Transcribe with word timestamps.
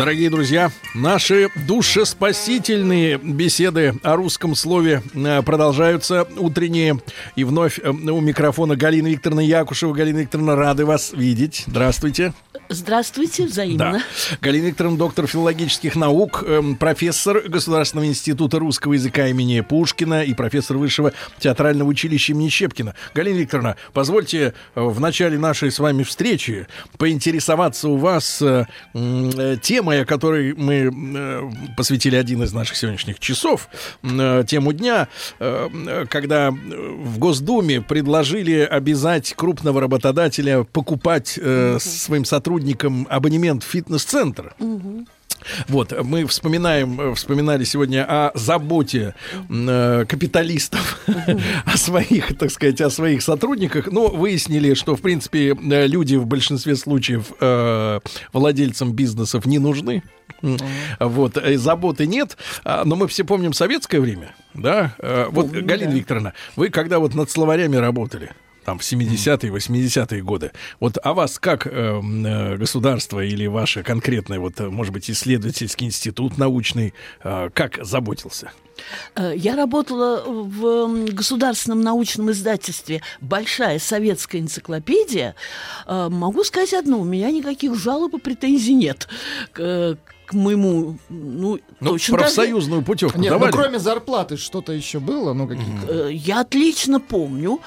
Дорогие 0.00 0.30
друзья, 0.30 0.72
наши 0.94 1.50
душеспасительные 1.68 3.18
беседы 3.18 3.96
о 4.02 4.16
русском 4.16 4.54
слове 4.54 5.02
э, 5.12 5.42
продолжаются 5.42 6.26
утренние. 6.38 6.98
И 7.36 7.44
вновь 7.44 7.78
э, 7.78 7.90
у 7.90 8.20
микрофона 8.22 8.76
Галина 8.76 9.08
Викторовна 9.08 9.42
Якушева. 9.42 9.92
Галина 9.92 10.20
Викторовна, 10.20 10.56
рады 10.56 10.86
вас 10.86 11.12
видеть. 11.12 11.64
Здравствуйте. 11.66 12.32
Здравствуйте, 12.72 13.46
взаимно. 13.46 13.78
Да. 13.78 14.02
Галина 14.40 14.66
Викторовна, 14.66 14.96
доктор 14.96 15.26
филологических 15.26 15.96
наук, 15.96 16.44
эм, 16.46 16.76
профессор 16.76 17.42
Государственного 17.48 18.06
института 18.06 18.60
русского 18.60 18.92
языка 18.92 19.26
имени 19.26 19.60
Пушкина 19.60 20.22
и 20.22 20.34
профессор 20.34 20.76
Высшего 20.76 21.12
театрального 21.40 21.88
училища 21.88 22.32
имени 22.32 22.48
Щепкина. 22.48 22.94
Галина 23.12 23.38
Викторовна, 23.38 23.76
позвольте 23.92 24.54
э, 24.76 24.80
в 24.80 25.00
начале 25.00 25.36
нашей 25.36 25.72
с 25.72 25.80
вами 25.80 26.04
встречи 26.04 26.68
поинтересоваться 26.96 27.88
у 27.88 27.96
вас 27.96 28.40
э, 28.40 28.66
м, 28.94 29.30
э, 29.30 29.56
темой, 29.90 30.02
о 30.02 30.04
которой 30.04 30.54
мы 30.54 30.90
э, 30.92 31.50
посвятили 31.76 32.16
один 32.16 32.42
из 32.42 32.52
наших 32.52 32.76
сегодняшних 32.76 33.18
часов, 33.18 33.68
э, 34.02 34.44
тему 34.46 34.72
дня, 34.72 35.08
э, 35.38 36.06
когда 36.08 36.50
в 36.50 37.18
Госдуме 37.18 37.80
предложили 37.80 38.60
обязать 38.60 39.34
крупного 39.34 39.80
работодателя 39.80 40.64
покупать 40.64 41.38
э, 41.40 41.78
своим 41.80 42.24
сотрудникам 42.24 43.06
абонемент 43.10 43.64
в 43.64 43.66
фитнес-центр. 43.66 44.54
Вот, 45.68 45.92
мы 46.04 46.26
вспоминаем, 46.26 47.00
э, 47.00 47.14
вспоминали 47.14 47.64
сегодня 47.64 48.04
о 48.04 48.32
заботе 48.34 49.14
э, 49.48 50.04
капиталистов 50.08 51.00
о 51.64 51.76
своих, 51.76 52.36
так 52.38 52.50
сказать, 52.50 52.80
о 52.80 52.90
своих 52.90 53.22
сотрудниках. 53.22 53.90
Но 53.90 54.08
выяснили, 54.08 54.74
что, 54.74 54.96
в 54.96 55.00
принципе, 55.00 55.54
э, 55.54 55.86
люди 55.86 56.16
в 56.16 56.26
большинстве 56.26 56.76
случаев 56.76 57.32
э, 57.40 58.00
владельцам 58.32 58.92
бизнесов 58.92 59.46
не 59.46 59.58
нужны. 59.58 60.02
Вот, 60.98 61.36
э, 61.36 61.56
заботы 61.58 62.06
нет. 62.06 62.36
А, 62.64 62.84
Но 62.84 62.96
мы 62.96 63.08
все 63.08 63.24
помним 63.24 63.52
советское 63.52 64.00
время, 64.00 64.34
да? 64.54 64.94
Вот, 65.30 65.50
Галина. 65.50 65.90
Викторовна, 65.90 66.34
вы 66.56 66.70
когда 66.70 66.98
вот 66.98 67.14
над 67.14 67.30
словарями 67.30 67.76
работали, 67.76 68.30
там 68.64 68.78
в 68.78 68.82
70-е, 68.82 69.50
80-е 69.50 70.22
годы. 70.22 70.52
Вот 70.80 70.98
а 71.02 71.12
вас 71.14 71.38
как 71.38 71.66
э, 71.66 71.70
э, 71.70 72.56
государство 72.56 73.20
или 73.24 73.46
ваше 73.46 73.82
конкретное, 73.82 74.38
вот, 74.38 74.60
э, 74.60 74.68
может 74.68 74.92
быть, 74.92 75.10
исследовательский 75.10 75.86
институт 75.86 76.38
научный, 76.38 76.94
э, 77.22 77.50
как 77.52 77.78
заботился? 77.84 78.52
Э, 79.14 79.32
Я 79.36 79.56
работала 79.56 80.22
в 80.26 81.12
государственном 81.12 81.80
научном 81.80 82.30
издательстве 82.30 83.02
«Большая 83.20 83.78
советская 83.78 84.40
энциклопедия». 84.40 85.34
Могу 85.86 86.44
сказать 86.44 86.74
одно, 86.74 87.00
у 87.00 87.04
меня 87.04 87.30
никаких 87.30 87.74
жалоб 87.76 88.14
и 88.14 88.18
претензий 88.18 88.74
нет 88.74 89.08
к, 89.52 89.96
к 90.30 90.34
моему, 90.34 90.96
ну, 91.08 91.58
Ну, 91.80 91.98
же- 91.98 92.12
профсоюзную 92.12 92.82
путевку 92.82 93.18
Нет, 93.18 93.30
давали? 93.32 93.50
ну 93.50 93.58
кроме 93.58 93.78
зарплаты 93.80 94.36
что-то 94.36 94.72
еще 94.72 95.00
было, 95.00 95.32
ну 95.32 95.48
какие-то. 95.48 96.06
Э, 96.08 96.12
Я 96.12 96.40
отлично 96.42 97.00
помню, 97.00 97.58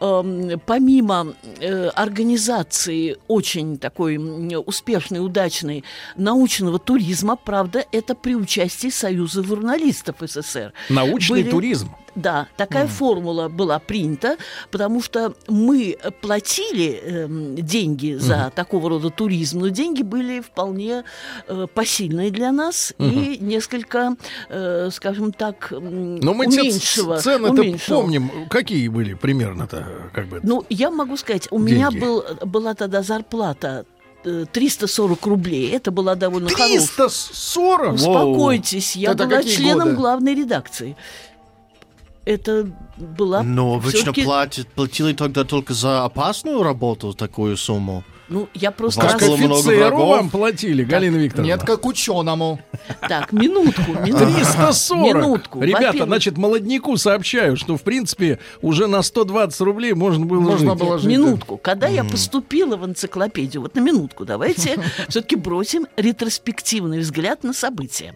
эм, 0.00 0.60
помимо 0.64 1.34
э, 1.58 1.88
организации 1.88 3.16
очень 3.26 3.76
такой 3.76 4.18
успешной, 4.66 5.18
удачной 5.24 5.82
научного 6.16 6.78
туризма, 6.78 7.34
правда, 7.34 7.84
это 7.90 8.14
при 8.14 8.36
участии 8.36 8.88
Союза 8.90 9.42
журналистов 9.42 10.16
СССР. 10.20 10.72
Научный 10.90 11.42
Были- 11.42 11.50
туризм. 11.50 11.90
Да, 12.14 12.48
такая 12.56 12.86
формула 12.86 13.48
была 13.48 13.78
принята, 13.78 14.36
потому 14.70 15.00
что 15.02 15.34
мы 15.48 15.96
платили 16.20 17.00
эм, 17.02 17.56
деньги 17.56 18.14
за 18.14 18.52
такого 18.54 18.90
рода 18.90 19.08
туризм, 19.10 19.60
но 19.60 19.68
деньги 19.68 20.02
были 20.02 20.40
вполне 20.40 21.04
э, 21.48 21.66
посильные 21.72 22.30
для 22.30 22.52
нас 22.52 22.92
и 22.98 23.38
несколько, 23.40 24.16
э, 24.50 24.90
скажем 24.92 25.32
так, 25.32 25.68
Но 25.70 26.34
мы 26.34 26.50
ц- 26.50 26.70
цены-то 27.18 27.78
помним. 27.88 28.30
Какие 28.50 28.88
были 28.88 29.14
примерно-то? 29.14 29.86
Как 30.12 30.26
бы? 30.28 30.40
Ну, 30.42 30.64
я 30.68 30.90
могу 30.90 31.16
сказать, 31.16 31.48
у 31.50 31.58
меня 31.58 31.88
Деньги. 31.90 32.04
был, 32.04 32.24
была 32.44 32.74
тогда 32.74 33.02
зарплата 33.02 33.86
э, 34.24 34.44
340 34.52 35.26
рублей. 35.26 35.70
Это 35.70 35.90
была 35.90 36.14
довольно 36.14 36.48
хорошая. 36.50 36.78
340? 36.78 37.94
Успокойтесь, 37.94 38.96
я 38.96 39.12
Это 39.12 39.24
была 39.26 39.42
членом 39.42 39.88
годы? 39.90 39.96
главной 39.96 40.34
редакции. 40.34 40.96
Это 42.24 42.70
была 42.96 43.42
Но 43.42 43.74
обычно 43.74 44.12
платят, 44.12 44.68
платили 44.68 45.12
тогда 45.12 45.44
только 45.44 45.74
за 45.74 46.04
опасную 46.04 46.62
работу 46.62 47.14
такую 47.14 47.56
сумму. 47.56 48.04
Ну, 48.32 48.48
я 48.54 48.70
просто 48.70 49.02
Вас 49.02 49.12
Как 49.12 49.20
раз- 49.20 49.30
было 49.30 49.36
много 49.36 49.54
офицеру 49.60 49.78
врагов? 49.78 50.08
вам 50.08 50.30
платили, 50.30 50.84
Галина 50.84 51.16
Викторовна? 51.18 51.46
Нет, 51.50 51.62
как 51.64 51.84
ученому. 51.86 52.60
Так, 53.08 53.32
минутку, 53.32 53.92
минутку. 53.92 54.32
340. 54.34 55.14
Минутку. 55.16 55.60
Ребята, 55.62 55.86
Во-первых, 55.86 56.08
значит, 56.08 56.38
молодняку 56.38 56.96
сообщаю, 56.96 57.56
что, 57.56 57.76
в 57.76 57.82
принципе, 57.82 58.38
уже 58.62 58.86
на 58.86 59.02
120 59.02 59.60
рублей 59.60 59.92
можно 59.92 60.24
было 60.24 60.40
Можно 60.40 60.70
жить. 60.70 60.78
было 60.80 60.98
жить. 60.98 61.10
Минутку. 61.12 61.58
Когда 61.58 61.88
я 61.88 62.04
поступила 62.04 62.76
в 62.76 62.86
энциклопедию, 62.86 63.60
вот 63.62 63.74
на 63.74 63.80
минутку 63.80 64.24
давайте 64.24 64.78
все-таки 65.08 65.36
бросим 65.36 65.86
ретроспективный 65.96 67.00
взгляд 67.00 67.44
на 67.44 67.52
события. 67.52 68.14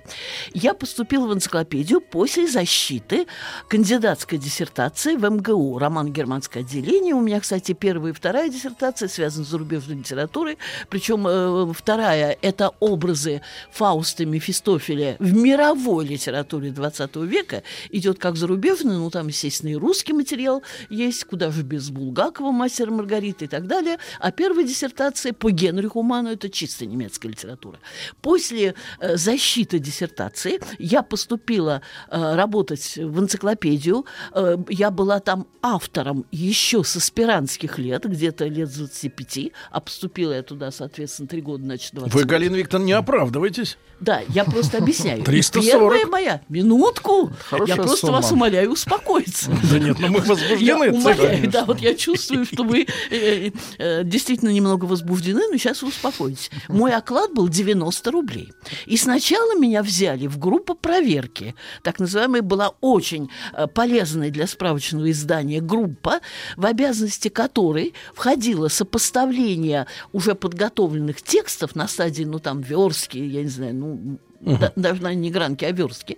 Я 0.54 0.72
поступила 0.75 1.27
в 1.27 1.34
энциклопедию 1.34 2.00
после 2.00 2.48
защиты 2.48 3.27
кандидатской 3.69 4.38
диссертации 4.38 5.16
в 5.16 5.28
МГУ. 5.28 5.78
Роман 5.78 6.12
германское 6.12 6.62
отделение. 6.62 7.15
У 7.15 7.21
меня, 7.21 7.41
кстати, 7.41 7.72
первая 7.72 8.12
и 8.12 8.15
вторая 8.15 8.48
диссертация 8.48 9.09
связаны 9.09 9.44
с 9.44 9.48
зарубежной 9.48 9.97
литературой. 10.06 10.59
Причем 10.89 11.27
э, 11.27 11.72
вторая– 11.72 12.37
это 12.43 12.71
образы 12.81 13.43
Фауста 13.72 14.25
Мефистофеля 14.25 15.17
в 15.19 15.34
мировой 15.34 16.06
литературе 16.06 16.71
20 16.71 17.17
века. 17.17 17.62
Идет 17.91 18.19
как 18.19 18.37
зарубежный, 18.37 18.97
ну 18.97 19.11
там, 19.11 19.28
естественно, 19.28 19.71
и 19.71 19.75
русский 19.75 20.12
материал 20.12 20.62
есть, 20.91 21.25
куда 21.25 21.50
же 21.50 21.62
без 21.62 21.91
Булгакова, 21.91 22.53
мастера 22.53 22.91
Маргариты 22.91 23.47
и 23.47 23.49
так 23.49 23.66
далее. 23.66 23.99
А 24.21 24.31
первая 24.31 24.65
диссертация 24.65 25.33
по 25.33 25.50
Генриху 25.50 26.03
Ману– 26.03 26.31
это 26.33 26.49
чисто 26.49 26.87
немецкая 26.87 27.28
литература. 27.28 27.78
После 28.22 28.75
э, 29.00 29.16
защиты 29.16 29.78
диссертации 29.78 30.61
я 30.78 31.03
поступила 31.03 31.83
э, 32.11 32.34
работать 32.34 32.97
в 32.97 33.21
энциклопедию. 33.21 34.06
Э, 34.33 34.56
я 34.69 34.91
была 34.91 35.21
там 35.21 35.47
автором 35.62 36.25
еще 36.31 36.84
с 36.84 36.97
аспирантских 36.97 37.78
лет, 37.78 38.05
где-то 38.05 38.47
лет 38.47 38.71
с 38.71 38.77
25, 38.77 39.53
а 39.71 39.81
поступила 39.97 40.33
я 40.34 40.43
туда, 40.43 40.71
соответственно, 40.71 41.27
три 41.27 41.41
года, 41.41 41.65
значит, 41.65 41.95
20. 41.95 42.12
Вы, 42.15 42.25
Галина 42.25 42.57
Викторовна, 42.57 42.87
не 42.87 42.93
оправдывайтесь. 42.93 43.79
Да, 43.99 44.21
я 44.29 44.45
просто 44.45 44.77
объясняю. 44.77 45.21
И 45.21 45.25
340. 45.25 45.73
Первая 45.73 46.07
моя, 46.07 46.43
минутку, 46.51 47.33
Хорошая 47.49 47.77
я 47.77 47.83
просто 47.83 48.07
сумма. 48.07 48.19
вас 48.19 48.31
умоляю 48.31 48.73
успокоиться. 48.73 49.51
Да 49.71 49.79
нет, 49.79 49.97
ну 49.99 50.09
мы 50.09 50.19
Я 50.19 50.77
возбуждены. 50.77 50.93
умоляю, 50.93 51.51
да, 51.51 51.65
вот 51.65 51.81
я 51.81 51.95
чувствую, 51.95 52.45
что 52.45 52.62
вы 52.62 52.87
э, 53.11 53.51
э, 53.79 54.05
действительно 54.05 54.51
немного 54.51 54.84
возбуждены, 54.84 55.49
но 55.51 55.57
сейчас 55.57 55.83
вы 55.83 55.89
успокоитесь. 55.89 56.51
Мой 56.69 56.93
оклад 56.93 57.33
был 57.33 57.49
90 57.49 58.11
рублей. 58.11 58.53
И 58.84 58.97
сначала 58.99 59.59
меня 59.59 59.83
взяли 59.83 60.27
в 60.27 60.39
группу 60.39 60.75
проверки. 60.75 61.55
Так 61.83 61.99
называемая 61.99 62.43
была 62.43 62.75
очень 62.81 63.31
э, 63.54 63.66
полезная 63.66 64.31
для 64.31 64.47
справочного 64.47 65.10
издания 65.10 65.60
группа, 65.60 66.21
в 66.57 66.66
обязанности 66.66 67.28
которой 67.28 67.95
входило 68.15 68.69
сопоставление 68.69 69.76
уже 70.13 70.34
подготовленных 70.34 71.21
текстов 71.23 71.77
на 71.77 71.87
стадии, 71.89 72.25
ну 72.25 72.39
там, 72.39 72.61
верстки, 72.63 73.19
я 73.19 73.43
не 73.43 73.49
знаю, 73.51 73.75
ну, 73.75 74.19
да- 74.41 74.73
даже 74.77 75.03
наверное, 75.03 75.23
не 75.23 75.31
гранки, 75.31 75.65
а 75.67 75.73
верстки, 75.73 76.17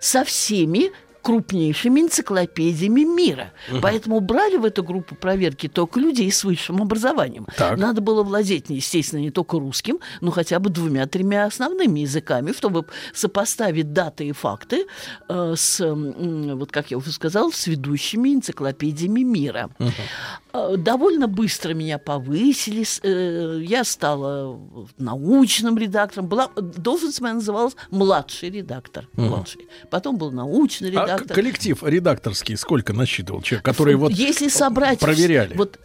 со 0.00 0.24
всеми 0.24 0.90
крупнейшими 1.22 2.00
энциклопедиями 2.00 3.02
мира. 3.04 3.52
Поэтому 3.80 4.18
брали 4.18 4.56
в 4.56 4.64
эту 4.64 4.82
группу 4.82 5.14
проверки 5.14 5.68
только 5.68 6.00
людей 6.00 6.32
с 6.32 6.42
высшим 6.42 6.82
образованием. 6.82 7.46
Так. 7.56 7.78
Надо 7.78 8.00
было 8.00 8.24
владеть, 8.24 8.64
естественно, 8.70 9.20
не 9.20 9.30
только 9.30 9.60
русским, 9.60 10.00
но 10.20 10.32
хотя 10.32 10.58
бы 10.58 10.68
двумя-тремя 10.68 11.44
основными 11.46 12.00
языками, 12.00 12.50
чтобы 12.52 12.86
сопоставить 13.14 13.92
даты 13.92 14.26
и 14.26 14.32
факты 14.32 14.86
э, 15.28 15.54
с, 15.56 15.80
м, 15.80 16.58
вот 16.58 16.72
как 16.72 16.90
я 16.90 16.98
уже 16.98 17.12
сказала, 17.12 17.52
с 17.52 17.68
ведущими 17.68 18.30
энциклопедиями 18.34 19.20
мира. 19.22 19.70
Э, 20.51 20.51
Довольно 20.52 21.28
быстро 21.28 21.72
меня 21.74 21.98
повысили. 21.98 22.84
э, 23.02 23.62
Я 23.62 23.84
стала 23.84 24.58
научным 24.98 25.78
редактором. 25.78 26.28
Была, 26.28 26.48
должность 26.56 27.20
моя 27.20 27.34
называлась 27.34 27.74
младший 27.90 28.50
редактор. 28.50 29.08
Младший. 29.14 29.66
Потом 29.90 30.18
был 30.18 30.30
научный 30.30 30.88
А 30.88 31.04
редактор. 31.04 31.28
к- 31.28 31.34
коллектив 31.34 31.82
редакторский 31.82 32.56
сколько 32.56 32.92
насчитывал 32.92 33.40
человек, 33.42 33.64
которые 33.64 33.96
вот 33.96 34.12
Если 34.12 34.48
собрать... 34.48 34.98
проверяли? 34.98 35.54
Вот 35.56 35.78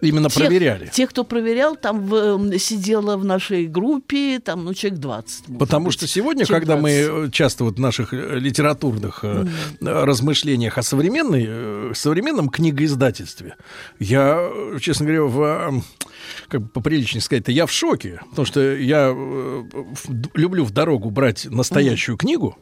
именно 0.00 0.28
тех- 0.28 0.42
проверяли? 0.46 0.90
Те, 0.92 1.06
кто 1.06 1.24
проверял, 1.24 1.76
там 1.76 2.06
в, 2.06 2.14
м, 2.14 2.58
сидело 2.58 3.16
в 3.16 3.24
нашей 3.24 3.66
группе, 3.66 4.38
там, 4.40 4.64
ну, 4.64 4.74
человек 4.74 4.98
20. 5.00 5.48
может 5.48 5.58
Потому 5.58 5.86
быть. 5.86 5.94
что 5.94 6.06
сегодня, 6.06 6.44
Человек 6.44 6.68
когда 6.68 6.76
мы 6.80 7.04
20. 7.04 7.28
э, 7.28 7.30
часто 7.32 7.64
вот 7.64 7.76
в 7.76 7.80
наших 7.80 8.12
э, 8.14 8.38
литературных 8.38 9.20
э, 9.24 9.46
э, 9.80 10.04
размышлениях 10.04 10.78
о 10.78 10.82
современной, 10.82 11.94
современном 11.94 12.48
книгоиздательстве, 12.48 13.56
я, 13.98 14.50
честно 14.80 15.06
говоря, 15.06 15.22
в, 15.24 15.42
э, 15.42 15.80
как 16.48 16.62
бы 16.62 16.68
поприличнее 16.68 17.22
сказать-то, 17.22 17.52
я 17.52 17.66
в 17.66 17.72
шоке, 17.72 18.20
потому 18.30 18.44
что 18.46 18.60
я 18.76 19.08
люблю 20.34 20.64
в 20.64 20.70
дорогу 20.70 21.10
брать 21.10 21.46
настоящую 21.50 22.16
книгу, 22.16 22.56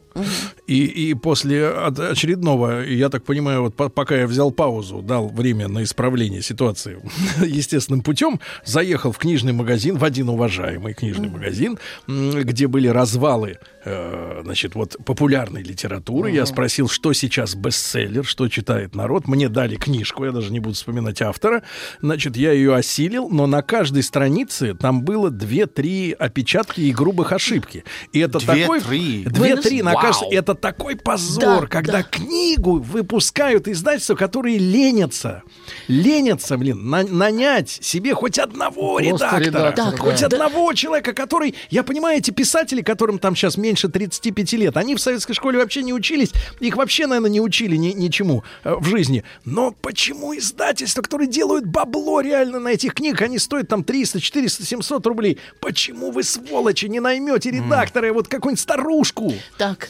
и, 0.69 1.09
и 1.09 1.13
после 1.15 1.67
от- 1.67 1.99
очередного, 1.99 2.83
я 2.85 3.09
так 3.09 3.23
понимаю, 3.23 3.61
вот 3.63 3.75
по- 3.75 3.89
пока 3.89 4.15
я 4.17 4.27
взял 4.27 4.51
паузу, 4.51 5.01
дал 5.01 5.27
время 5.29 5.67
на 5.67 5.81
исправление 5.83 6.41
ситуации 6.41 6.97
естественным 7.45 8.01
путем, 8.01 8.39
заехал 8.65 9.11
в 9.11 9.17
книжный 9.17 9.53
магазин, 9.53 9.97
в 9.97 10.03
один 10.03 10.29
уважаемый 10.29 10.93
книжный 10.93 11.29
магазин, 11.29 11.77
где 12.07 12.67
были 12.67 12.87
развалы, 12.87 13.57
э, 13.85 14.41
значит, 14.43 14.75
вот 14.75 14.95
популярной 15.05 15.63
литературы. 15.63 16.31
Я 16.31 16.45
спросил, 16.45 16.87
что 16.89 17.13
сейчас 17.13 17.55
бестселлер, 17.55 18.25
что 18.25 18.47
читает 18.49 18.95
народ. 18.95 19.27
Мне 19.27 19.49
дали 19.49 19.75
книжку, 19.75 20.25
я 20.25 20.31
даже 20.31 20.51
не 20.51 20.59
буду 20.59 20.75
вспоминать 20.75 21.21
автора. 21.21 21.63
Значит, 22.01 22.35
я 22.37 22.51
ее 22.51 22.75
осилил, 22.75 23.29
но 23.29 23.47
на 23.47 23.61
каждой 23.61 24.03
странице 24.03 24.73
там 24.73 25.03
было 25.03 25.29
две-три 25.29 26.11
опечатки 26.17 26.81
и 26.81 26.91
грубых 26.91 27.31
ошибки. 27.31 27.83
И 28.13 28.19
это 28.19 28.39
такой... 28.39 28.79
Две-три? 28.81 29.23
Две-три 29.25 29.81
на 29.81 29.93
Вау. 29.93 30.01
каждой... 30.01 30.29
Это 30.33 30.55
такой 30.55 30.95
позор, 30.95 31.61
Да, 31.61 31.67
когда 31.67 31.93
да. 31.99 32.03
книгу 32.03 32.79
выпускают 32.79 33.67
издательства, 33.67 34.15
которые 34.15 34.57
ленятся. 34.57 35.43
Ленятся, 35.87 36.57
блин, 36.57 36.89
на- 36.89 37.03
нанять 37.03 37.69
себе 37.69 38.13
хоть 38.13 38.37
одного 38.39 38.97
Просто 38.99 39.37
редактора. 39.39 39.43
редактора, 39.71 39.97
хоть 39.97 40.19
да. 40.21 40.25
одного 40.27 40.73
человека, 40.73 41.13
который... 41.13 41.55
Я 41.69 41.83
понимаю, 41.83 42.17
эти 42.19 42.31
писатели, 42.31 42.81
которым 42.81 43.19
там 43.19 43.35
сейчас 43.35 43.57
меньше 43.69 43.87
35 43.87 44.53
лет, 44.53 44.77
они 44.77 44.95
в 44.95 44.99
советской 44.99 45.33
школе 45.33 45.59
вообще 45.59 45.83
не 45.83 45.93
учились. 45.93 46.31
Их 46.59 46.75
вообще, 46.75 47.05
наверное, 47.05 47.29
не 47.29 47.39
учили 47.41 47.75
ни- 47.75 47.91
ничему 47.93 48.43
э, 48.63 48.73
в 48.75 48.85
жизни. 48.85 49.23
Но 49.45 49.71
почему 49.71 50.35
издательства, 50.35 51.01
которые 51.03 51.27
делают 51.29 51.65
бабло 51.65 52.21
реально 52.21 52.59
на 52.59 52.69
этих 52.69 52.95
книгах, 52.95 53.21
они 53.21 53.37
стоят 53.37 53.67
там 53.67 53.83
300, 53.83 54.19
400, 54.19 54.65
700 54.65 55.05
рублей. 55.05 55.37
Почему 55.59 56.09
вы, 56.11 56.23
сволочи, 56.23 56.85
не 56.87 56.99
наймете 56.99 57.51
редактора, 57.51 58.11
вот 58.11 58.27
какую-нибудь 58.27 58.59
старушку? 58.61 59.33
Так, 59.57 59.89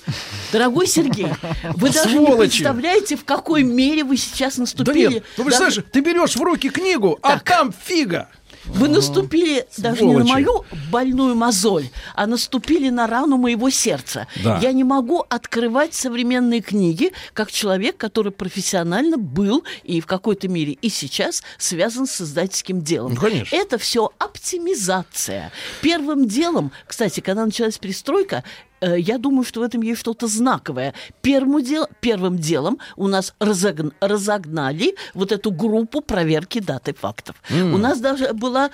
дорогой 0.51 0.87
Сергей, 0.87 1.27
вы 1.75 1.89
даже 1.89 2.17
не 2.19 2.35
представляете, 2.35 3.15
в 3.15 3.23
какой 3.23 3.63
мере 3.63 4.03
вы 4.03 4.17
сейчас 4.17 4.55
Да 4.57 4.61
наступили. 4.63 5.13
нет, 5.13 5.23
ну 5.37 5.45
даже- 5.49 5.81
ты 5.83 6.01
берешь 6.01 6.35
в 6.35 6.41
руки 6.41 6.69
книгу, 6.69 7.17
а 7.21 7.39
там 7.39 7.73
фига. 7.85 8.27
Вы 8.65 8.87
наступили 8.87 9.65
даже 9.77 10.05
не 10.05 10.13
на 10.13 10.25
Сволочи. 10.25 10.31
мою 10.31 10.65
больную 10.91 11.35
мозоль, 11.35 11.89
а 12.15 12.27
наступили 12.27 12.89
на 12.89 13.07
рану 13.07 13.37
моего 13.37 13.69
сердца. 13.69 14.27
Да. 14.43 14.59
Я 14.61 14.73
не 14.73 14.83
могу 14.83 15.25
открывать 15.29 15.93
современные 15.93 16.61
книги 16.61 17.11
как 17.33 17.51
человек, 17.51 17.97
который 17.97 18.31
профессионально 18.31 19.17
был 19.17 19.63
и 19.83 20.01
в 20.01 20.05
какой-то 20.05 20.47
мере 20.47 20.73
и 20.73 20.89
сейчас 20.89 21.43
связан 21.57 22.05
с 22.05 22.21
издательским 22.21 22.81
делом. 22.81 23.13
Ну, 23.15 23.21
конечно. 23.21 23.55
Это 23.55 23.77
все 23.77 24.11
оптимизация. 24.17 25.51
Первым 25.81 26.27
делом, 26.27 26.71
кстати, 26.87 27.19
когда 27.19 27.45
началась 27.45 27.77
перестройка, 27.77 28.43
я 28.81 29.17
думаю, 29.17 29.43
что 29.43 29.61
в 29.61 29.63
этом 29.63 29.81
есть 29.81 30.01
что-то 30.01 30.27
знаковое. 30.27 30.93
Первым, 31.21 31.63
дел, 31.63 31.87
первым 32.01 32.37
делом 32.37 32.79
у 32.95 33.07
нас 33.07 33.33
разогн- 33.39 33.93
разогнали 33.99 34.95
вот 35.13 35.31
эту 35.31 35.51
группу 35.51 36.01
проверки 36.01 36.59
даты 36.59 36.93
фактов. 36.93 37.35
У 37.51 37.77
нас 37.77 37.99
даже 37.99 38.33
была... 38.33 38.69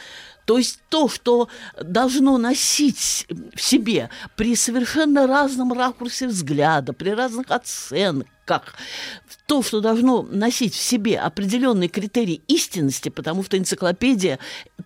То 0.46 0.60
есть 0.60 0.80
то, 0.90 1.10
что 1.10 1.50
должно 1.81 2.38
носить 2.38 3.25
в 3.56 3.60
себе 3.60 4.12
при 4.36 4.56
совершенно 4.56 5.25
разном 5.25 5.74
ракурсе 5.74 6.28
взгляда, 6.28 6.94
при 6.94 7.10
разных 7.10 7.50
оценках, 7.50 8.31
то, 9.45 9.62
что 9.62 9.80
должно 9.80 10.24
носить 10.24 10.74
в 10.74 10.81
себе 10.81 11.19
определенный 11.19 11.88
критерий 11.88 12.42
истинности, 12.47 13.09
потому 13.09 13.44
что 13.44 13.57
энциклопедия 13.57 14.39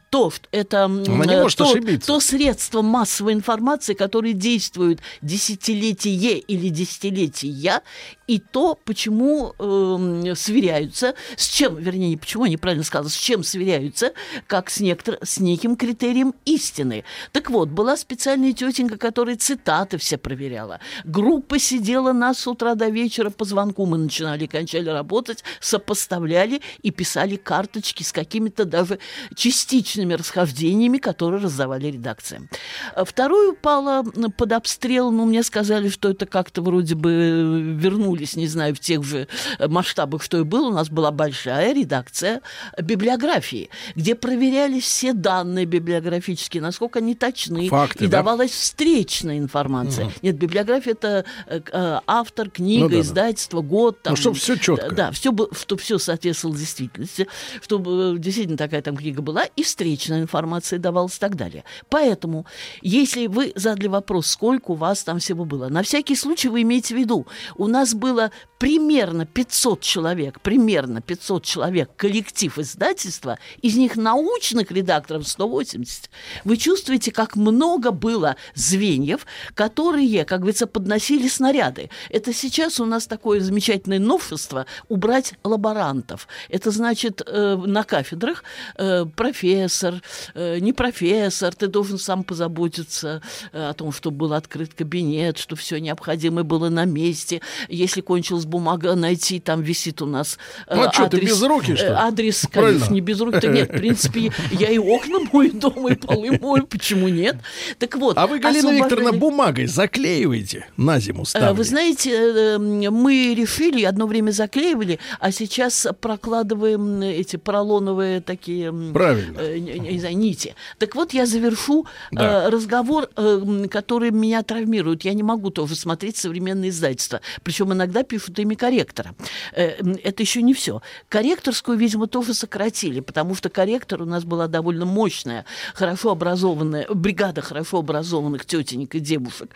то, 0.09 0.31
что 0.31 0.47
это 0.51 0.85
Она 0.85 1.25
не 1.25 1.33
э, 1.35 1.41
может 1.41 1.57
то, 1.59 1.69
ошибиться. 1.69 2.07
то 2.07 2.19
средство 2.19 2.81
массовой 2.81 3.33
информации, 3.33 3.94
которое 3.94 4.33
действует 4.33 5.00
десятилетие 5.21 6.39
или 6.39 6.69
десятилетия, 6.69 7.81
и 8.27 8.39
то, 8.39 8.77
почему 8.85 9.53
эм, 9.59 10.35
сверяются, 10.35 11.13
с 11.35 11.47
чем, 11.47 11.77
вернее, 11.77 12.09
не 12.09 12.17
почему, 12.17 12.45
я 12.45 12.51
неправильно 12.51 12.83
сказала, 12.83 13.09
с 13.09 13.15
чем 13.15 13.44
сверяются, 13.44 14.13
как 14.47 14.69
с, 14.69 14.79
некотор- 14.81 15.19
с 15.23 15.39
неким 15.39 15.75
критерием 15.75 16.33
истины. 16.45 17.03
Так 17.31 17.50
вот, 17.50 17.69
была 17.69 17.95
специальная 17.97 18.53
тетенька, 18.53 18.97
которая 18.97 19.35
цитаты 19.35 19.97
все 19.97 20.17
проверяла. 20.17 20.79
Группа 21.05 21.59
сидела 21.59 22.13
нас 22.13 22.39
с 22.39 22.47
утра 22.47 22.75
до 22.75 22.89
вечера 22.89 23.29
по 23.29 23.45
звонку. 23.50 23.86
Мы 23.86 23.98
начинали, 23.98 24.46
кончали 24.46 24.90
работать, 24.90 25.44
сопоставляли 25.60 26.62
и 26.81 26.92
писали 26.92 27.36
карточки 27.36 28.04
с 28.04 28.12
какими-то 28.12 28.66
даже 28.66 29.00
частичными 29.36 30.13
расхождениями, 30.13 30.98
которые 30.98 31.42
раздавали 31.42 31.88
редакциям. 31.88 32.50
А 32.96 33.04
Второе 33.04 33.51
упало 33.51 34.04
м, 34.16 34.31
под 34.31 34.51
обстрел, 34.54 35.12
но 35.12 35.25
мне 35.25 35.44
сказали, 35.44 35.90
что 35.90 36.10
это 36.10 36.25
как-то 36.25 36.62
вроде 36.62 36.96
бы 36.96 37.12
э, 37.12 37.60
вернулись, 37.80 38.36
не 38.36 38.48
знаю, 38.48 38.75
в 38.75 38.80
тех 38.80 39.04
же 39.04 39.28
э, 39.57 39.68
масштабах, 39.68 40.24
что 40.24 40.40
и 40.40 40.44
было. 40.44 40.68
У 40.69 40.74
нас 40.74 40.90
была 40.90 41.12
большая 41.12 41.74
редакция 41.74 42.42
библиографии, 42.81 43.69
где 43.96 44.16
проверялись 44.16 44.84
все 44.84 45.13
данные 45.13 45.66
библиографические, 45.66 46.62
насколько 46.62 47.00
они 47.00 47.16
точны, 47.16 47.68
Факты, 47.69 48.06
и 48.06 48.07
да? 48.07 48.18
давалась 48.19 48.51
встречная 48.51 49.38
информация. 49.38 50.12
Нет, 50.22 50.38
библиография 50.38 50.94
это 50.94 51.25
э, 51.48 51.62
э, 51.72 52.00
автор, 52.06 52.50
книга, 52.50 52.84
Ну 52.84 52.90
да, 52.90 52.98
да. 52.98 53.04
Издательство, 53.39 53.62
год. 53.62 54.01
Там, 54.01 54.13
Ну, 54.13 54.18
чтоб 54.18 54.36
всё 54.36 54.56
чётко. 54.56 54.94
Да, 54.95 55.12
все, 55.12 55.31
чтобы 55.51 55.81
все 55.81 55.97
соответствовало 55.97 56.57
действительности, 56.57 57.27
чтобы 57.62 58.15
э, 58.15 58.19
действительно 58.19 58.57
такая 58.57 58.81
там 58.81 58.97
книга 58.97 59.21
была, 59.21 59.44
и 59.44 59.63
встречная 59.63 60.21
информация 60.21 60.80
давалась 60.80 61.18
и 61.18 61.19
так 61.19 61.36
далее. 61.36 61.63
Поэтому, 61.89 62.45
если 62.81 63.27
вы 63.27 63.53
задали 63.56 63.88
вопрос, 63.88 64.27
сколько 64.27 64.71
у 64.71 64.75
вас 64.75 65.03
там 65.03 65.19
всего 65.19 65.45
было, 65.45 65.69
на 65.69 65.83
всякий 65.83 66.15
случай 66.15 66.50
вы 66.50 66.62
имеете 66.62 66.95
в 66.95 66.97
виду, 66.97 67.25
у 67.56 67.68
нас 67.68 67.94
было 67.94 68.31
примерно 68.59 69.25
500 69.25 69.81
человек, 69.81 70.41
примерно 70.41 71.01
500 71.01 71.43
человек 71.43 71.89
коллектив 71.95 72.60
издательства, 72.60 73.39
из 73.62 73.77
них 73.77 73.95
научных 73.95 74.69
редакторов 74.72 75.27
180. 75.27 76.10
Вы 76.43 76.57
чувствуете, 76.57 77.12
как 77.12 77.38
много 77.38 77.91
было 77.91 78.36
звеньев, 78.53 79.25
которые, 79.55 80.25
как 80.25 80.41
говорится, 80.41 80.67
подносили 80.67 81.29
снаряды. 81.29 81.89
Это 82.10 82.34
сейчас 82.34 82.81
у 82.81 82.86
нас 82.86 83.07
такое 83.07 83.39
замечательное 83.39 84.00
новшество 84.00 84.65
убрать 84.89 85.36
лаборантов. 85.43 86.27
Это 86.50 86.72
значит 86.72 87.22
э, 87.25 87.55
на 87.55 87.84
кафедрах 87.84 88.43
э, 88.75 89.05
профессор, 89.05 90.01
э, 90.34 90.60
не 90.60 90.74
профессор, 90.74 91.55
ты 91.55 91.67
должен 91.67 91.98
сам 91.98 92.25
позаботиться 92.25 93.22
о 93.53 93.74
том, 93.74 93.93
чтобы 93.93 94.17
был 94.17 94.34
открыт 94.34 94.74
кабинет, 94.74 95.38
что 95.38 95.55
все 95.55 95.79
необходимое 95.79 96.43
было 96.43 96.67
на 96.67 96.84
месте. 96.84 97.41
Если 97.69 98.01
кончилась 98.01 98.49
бумага, 98.50 98.96
найти, 98.96 99.39
там 99.39 99.62
висит 99.62 100.01
у 100.01 100.06
нас 100.06 100.38
э, 100.68 100.75
Ну, 100.75 100.84
а 100.84 100.91
чё, 100.91 101.08
ты 101.08 101.18
адрес, 101.18 101.29
безрукий, 101.29 101.75
что 101.75 101.86
ли? 101.86 101.91
э, 101.91 101.96
адрес, 101.96 102.46
Правильно. 102.51 102.74
конечно, 102.79 102.94
не 102.94 103.01
без 103.01 103.22
рук, 103.22 103.44
нет, 103.44 103.70
в 103.70 103.77
принципе, 103.77 104.32
я 104.51 104.70
и 104.70 104.77
окна 104.77 105.20
мою 105.32 105.51
дома, 105.53 105.91
и 105.91 105.96
полы 105.96 106.38
мою, 106.41 106.65
почему 106.68 107.08
нет? 107.08 107.38
Так 107.77 107.96
вот, 107.96 108.18
А 108.18 108.27
вы, 108.27 108.39
Галина 108.39 108.70
освобождали- 108.70 108.77
Викторовна, 108.84 109.12
бумагой 109.13 109.68
заклеиваете 109.68 110.68
на 110.77 111.00
зиму 111.00 111.24
Э, 111.24 111.25
ставлю. 111.25 111.53
Вы 111.56 111.63
знаете, 111.63 112.12
э, 112.12 112.56
м, 112.56 112.94
мы 112.94 113.34
решили, 113.36 113.84
одно 113.84 114.08
время 114.08 114.32
заклеивали, 114.32 115.00
а 115.20 115.32
сейчас 115.32 115.88
прокладываем 116.01 117.01
эти 117.01 117.36
поролоновые 117.38 118.22
такие... 118.22 118.72
Правильно. 118.94 119.39
э, 119.39 119.58
не, 119.60 120.00
знаю, 120.00 120.18
нити. 120.18 120.56
Так 120.77 120.96
вот, 120.96 121.13
я 121.13 121.25
завершу 121.25 121.86
Да. 122.12 122.46
э, 122.46 122.50
разговор, 122.50 123.10
э, 123.15 123.39
м, 123.41 123.70
который 123.70 124.12
меня 124.12 124.44
травмирует. 124.44 125.06
Я 125.06 125.13
не 125.13 125.24
могу 125.24 125.50
тоже 125.50 125.75
смотреть 125.75 126.18
современные 126.18 126.70
издательства. 126.70 127.22
Причем 127.44 127.72
иногда 127.74 128.03
пишут 128.03 128.38
работа 128.39 128.41
ими 128.41 128.55
корректора. 128.55 129.15
Э, 129.53 129.81
это 130.03 130.24
еще 130.24 130.41
не 130.41 130.53
все. 130.53 130.81
Корректорскую, 131.10 131.77
видимо, 131.77 132.08
тоже 132.08 132.34
сократили, 132.34 133.01
потому 133.01 133.36
что 133.36 133.50
корректор 133.50 134.01
у 134.01 134.05
нас 134.05 134.24
была 134.24 134.48
довольно 134.48 134.86
мощная, 134.86 135.46
хорошо 135.74 136.12
образованная, 136.12 136.88
бригада 136.93 137.41
хорошо 137.41 137.79
образованных 137.79 138.46
тетенек 138.46 138.96
и 138.96 139.00
девушек. 139.00 139.50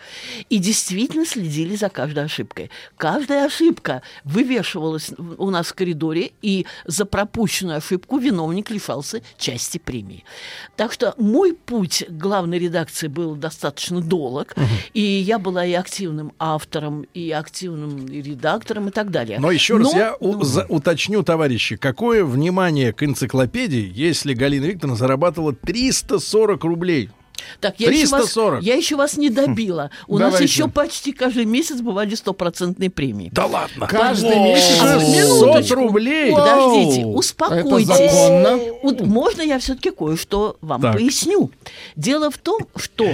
И 0.49 0.59
действительно 0.59 1.25
следили 1.25 1.75
за 1.75 1.89
каждой 1.89 2.25
ошибкой. 2.25 2.69
Каждая 2.97 3.45
ошибка 3.45 4.01
вывешивалась 4.23 5.11
у 5.37 5.49
нас 5.49 5.67
в 5.67 5.73
коридоре, 5.73 6.31
и 6.41 6.65
за 6.85 7.05
пропущенную 7.05 7.77
ошибку 7.77 8.17
виновник 8.17 8.71
лишался 8.71 9.21
части 9.37 9.77
премии. 9.77 10.23
Так 10.75 10.93
что 10.93 11.13
мой 11.17 11.53
путь 11.53 12.05
к 12.07 12.11
главной 12.11 12.59
редакции 12.59 13.07
был 13.07 13.35
достаточно 13.35 14.01
долг, 14.01 14.53
угу. 14.55 14.65
и 14.93 15.01
я 15.01 15.39
была 15.39 15.65
и 15.65 15.73
активным 15.73 16.31
автором, 16.39 17.05
и 17.13 17.31
активным 17.31 18.07
редактором, 18.07 18.72
и 18.87 18.91
так 18.91 19.11
далее. 19.11 19.39
Но 19.39 19.51
еще 19.51 19.77
раз 19.77 19.91
Но, 19.91 19.97
я 19.97 20.15
ну, 20.19 20.29
у, 20.29 20.43
за, 20.43 20.65
уточню, 20.69 21.23
товарищи, 21.23 21.75
какое 21.75 22.23
внимание 22.23 22.93
к 22.93 23.03
энциклопедии, 23.03 23.91
если 23.93 24.33
Галина 24.33 24.65
Викторовна 24.65 24.97
зарабатывала 24.97 25.53
340 25.53 26.63
рублей 26.63 27.09
так, 27.59 27.79
я 27.79 27.87
340. 27.87 28.27
Еще 28.27 28.51
вас, 28.51 28.63
я 28.63 28.75
еще 28.75 28.95
вас 28.95 29.17
не 29.17 29.29
добила. 29.29 29.91
У 30.07 30.17
Давайте. 30.17 30.41
нас 30.43 30.49
еще 30.49 30.67
почти 30.67 31.11
каждый 31.11 31.45
месяц 31.45 31.81
бывали 31.81 32.15
стопроцентные 32.15 32.89
премии. 32.89 33.29
Да 33.31 33.45
ладно. 33.45 33.87
Каждый 33.87 34.39
месяц 34.39 34.79
600 34.79 35.71
рублей. 35.71 36.31
Подождите, 36.31 37.05
успокойтесь. 37.05 37.89
Это 37.89 38.13
законно? 38.13 39.05
Можно 39.05 39.41
я 39.41 39.59
все-таки 39.59 39.91
кое-что 39.91 40.57
вам 40.61 40.81
так. 40.81 40.93
поясню? 40.93 41.51
Дело 41.95 42.31
в 42.31 42.37
том, 42.37 42.59
что 42.75 43.09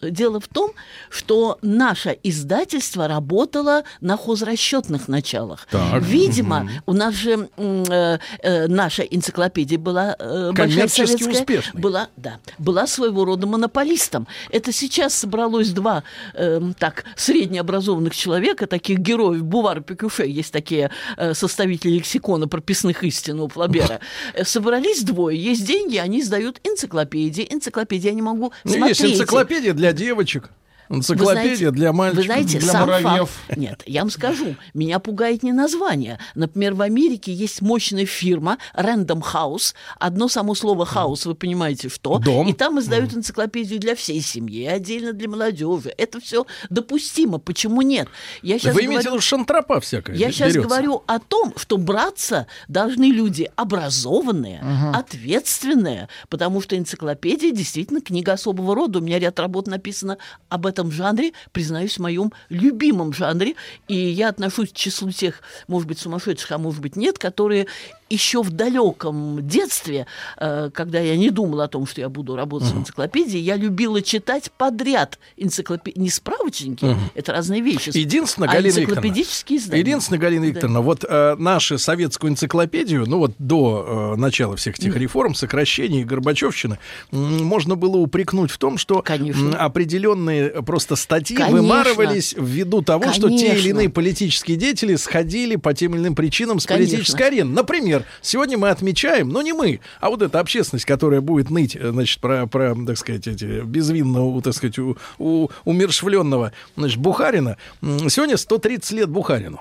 Дело 0.00 0.40
в 0.40 0.48
том, 0.48 0.72
что 1.10 1.58
наше 1.62 2.18
издательство 2.22 3.08
работало 3.08 3.84
на 4.00 4.16
хозрасчетных 4.16 5.08
началах. 5.08 5.66
Так. 5.70 6.02
Видимо, 6.02 6.60
угу. 6.60 6.70
у 6.86 6.92
нас 6.92 7.14
же 7.14 7.48
э, 7.56 8.18
э, 8.42 8.66
наша 8.68 9.02
энциклопедия 9.02 9.78
была 9.78 10.16
э, 10.18 10.52
большая 10.52 10.88
советская, 10.88 11.32
успешной. 11.32 11.80
была, 11.80 12.08
да, 12.16 12.38
была 12.58 12.86
своего 12.86 13.24
рода 13.24 13.46
монополистом. 13.46 14.26
Это 14.50 14.72
сейчас 14.72 15.14
собралось 15.14 15.70
два 15.70 16.02
э, 16.34 16.60
так 16.78 17.04
среднеобразованных 17.16 18.14
человека, 18.14 18.66
таких 18.66 18.98
героев 18.98 19.42
Бувар 19.42 19.78
и 19.78 19.82
Пекюфе, 19.82 20.30
есть 20.30 20.52
такие 20.52 20.90
э, 21.16 21.34
составители 21.34 21.92
лексикона 21.92 22.48
прописных 22.48 23.04
истин 23.04 23.40
у 23.40 23.48
Флабера. 23.48 24.00
Э, 24.34 24.44
собрались 24.44 25.02
двое, 25.02 25.38
есть 25.42 25.66
деньги, 25.66 25.96
они 25.96 26.22
сдают 26.22 26.60
энциклопедии. 26.64 27.46
Энциклопедии 27.50 28.08
я 28.08 28.14
не 28.14 28.22
могу 28.22 28.52
ну, 28.64 28.72
смотреть. 28.72 29.00
Есть 29.00 29.14
энциклопедия 29.14 29.71
для 29.74 29.92
девочек. 29.92 30.50
Энциклопедия 30.88 31.56
знаете, 31.56 31.70
для 31.70 31.92
мальчиков, 31.92 32.18
вы 32.18 32.26
знаете, 32.26 32.58
для 32.58 32.72
сам 32.72 32.80
муравьев. 32.82 33.30
Факт, 33.30 33.58
нет, 33.58 33.82
я 33.86 34.00
вам 34.00 34.10
скажу, 34.10 34.56
меня 34.74 34.98
пугает 34.98 35.42
не 35.42 35.52
название. 35.52 36.18
Например, 36.34 36.74
в 36.74 36.82
Америке 36.82 37.32
есть 37.32 37.62
мощная 37.62 38.06
фирма 38.06 38.58
Random 38.74 39.22
House. 39.22 39.74
Одно 39.98 40.28
само 40.28 40.54
слово 40.54 40.84
house, 40.84 41.26
вы 41.26 41.34
понимаете, 41.34 41.88
что. 41.88 42.18
Дом. 42.18 42.48
И 42.48 42.52
там 42.52 42.78
издают 42.78 43.14
энциклопедию 43.14 43.80
для 43.80 43.94
всей 43.94 44.20
семьи, 44.20 44.66
отдельно 44.66 45.12
для 45.12 45.28
молодежи. 45.28 45.94
Это 45.96 46.20
все 46.20 46.46
допустимо. 46.70 47.38
Почему 47.38 47.82
нет? 47.82 48.08
Я 48.42 48.58
сейчас 48.58 48.74
вы 48.74 48.82
говорю, 48.82 48.90
имеете 48.90 49.08
в 49.08 49.12
виду 49.12 49.20
шантропа 49.22 49.80
всякая 49.80 50.16
Я 50.16 50.30
сейчас 50.30 50.54
говорю 50.54 51.02
о 51.06 51.18
том, 51.18 51.54
что 51.56 51.78
браться 51.78 52.46
должны 52.68 53.04
люди 53.04 53.50
образованные, 53.56 54.60
угу. 54.60 54.96
ответственные, 54.98 56.08
потому 56.28 56.60
что 56.60 56.76
энциклопедия 56.76 57.52
действительно 57.52 58.00
книга 58.00 58.32
особого 58.32 58.74
рода. 58.74 58.98
У 58.98 59.02
меня 59.02 59.18
ряд 59.18 59.38
работ 59.40 59.66
написано 59.66 60.18
об 60.48 60.66
этом 60.66 60.81
этом 60.82 60.92
жанре, 60.92 61.32
признаюсь, 61.52 61.96
в 61.96 62.00
моем 62.00 62.32
любимом 62.48 63.12
жанре. 63.12 63.54
И 63.88 63.96
я 63.96 64.28
отношусь 64.28 64.70
к 64.70 64.76
числу 64.76 65.10
тех, 65.10 65.40
может 65.68 65.88
быть, 65.88 65.98
сумасшедших, 65.98 66.50
а 66.52 66.58
может 66.58 66.80
быть, 66.80 66.96
нет, 66.96 67.18
которые 67.18 67.66
еще 68.12 68.42
в 68.42 68.50
далеком 68.50 69.46
детстве, 69.46 70.06
э, 70.38 70.70
когда 70.72 71.00
я 71.00 71.16
не 71.16 71.30
думала 71.30 71.64
о 71.64 71.68
том, 71.68 71.86
что 71.86 72.00
я 72.00 72.08
буду 72.08 72.36
работать 72.36 72.68
uh-huh. 72.68 72.76
в 72.76 72.80
энциклопедии, 72.80 73.38
я 73.38 73.56
любила 73.56 74.02
читать 74.02 74.50
подряд 74.56 75.18
энциклопедии, 75.36 75.98
не 75.98 76.10
справочники, 76.10 76.84
uh-huh. 76.84 76.96
это 77.14 77.32
разные 77.32 77.60
вещи, 77.60 77.90
Единственное, 77.92 78.48
а 78.48 78.52
Галина 78.52 78.80
энциклопедические 78.80 79.58
издания. 79.58 79.80
Единственное, 79.80 80.18
Галина 80.18 80.44
Викторовна, 80.44 80.80
да. 80.80 80.84
вот 80.84 81.04
э, 81.08 81.36
нашу 81.36 81.78
советскую 81.78 82.32
энциклопедию, 82.32 83.06
ну 83.06 83.18
вот 83.18 83.32
до 83.38 84.14
э, 84.14 84.20
начала 84.20 84.56
всех 84.56 84.78
этих 84.78 84.96
реформ, 84.96 85.34
сокращений, 85.34 86.04
Горбачевщины, 86.04 86.78
можно 87.10 87.76
было 87.76 87.96
упрекнуть 87.96 88.50
в 88.50 88.58
том, 88.58 88.78
что 88.78 89.02
Конечно. 89.02 89.56
определенные 89.56 90.62
просто 90.62 90.96
статьи 90.96 91.36
Конечно. 91.36 91.56
вымарывались 91.56 92.34
ввиду 92.36 92.82
того, 92.82 93.04
Конечно. 93.04 93.28
что 93.28 93.38
те 93.38 93.56
или 93.56 93.70
иные 93.70 93.88
политические 93.88 94.56
деятели 94.56 94.96
сходили 94.96 95.56
по 95.56 95.74
тем 95.74 95.94
или 95.94 96.02
иным 96.02 96.14
причинам 96.14 96.60
с 96.60 96.66
Конечно. 96.66 96.90
политической 96.90 97.22
арены. 97.28 97.52
Например, 97.52 98.01
сегодня 98.20 98.58
мы 98.58 98.70
отмечаем, 98.70 99.28
но 99.28 99.42
не 99.42 99.52
мы, 99.52 99.80
а 100.00 100.10
вот 100.10 100.22
эта 100.22 100.40
общественность, 100.40 100.84
которая 100.84 101.20
будет 101.20 101.50
ныть, 101.50 101.76
э, 101.76 101.90
значит, 101.90 102.20
про, 102.20 102.46
про 102.46 102.74
так 102.86 102.98
сказать, 102.98 103.26
эти 103.26 103.62
безвинного, 103.62 104.40
так 104.42 104.54
сказать, 104.54 104.78
у, 104.78 104.96
у, 105.18 105.48
умершвленного, 105.64 106.52
значит, 106.76 106.98
Бухарина. 106.98 107.56
Сегодня 107.80 108.36
130 108.36 108.90
лет 108.92 109.08
Бухарину. 109.08 109.60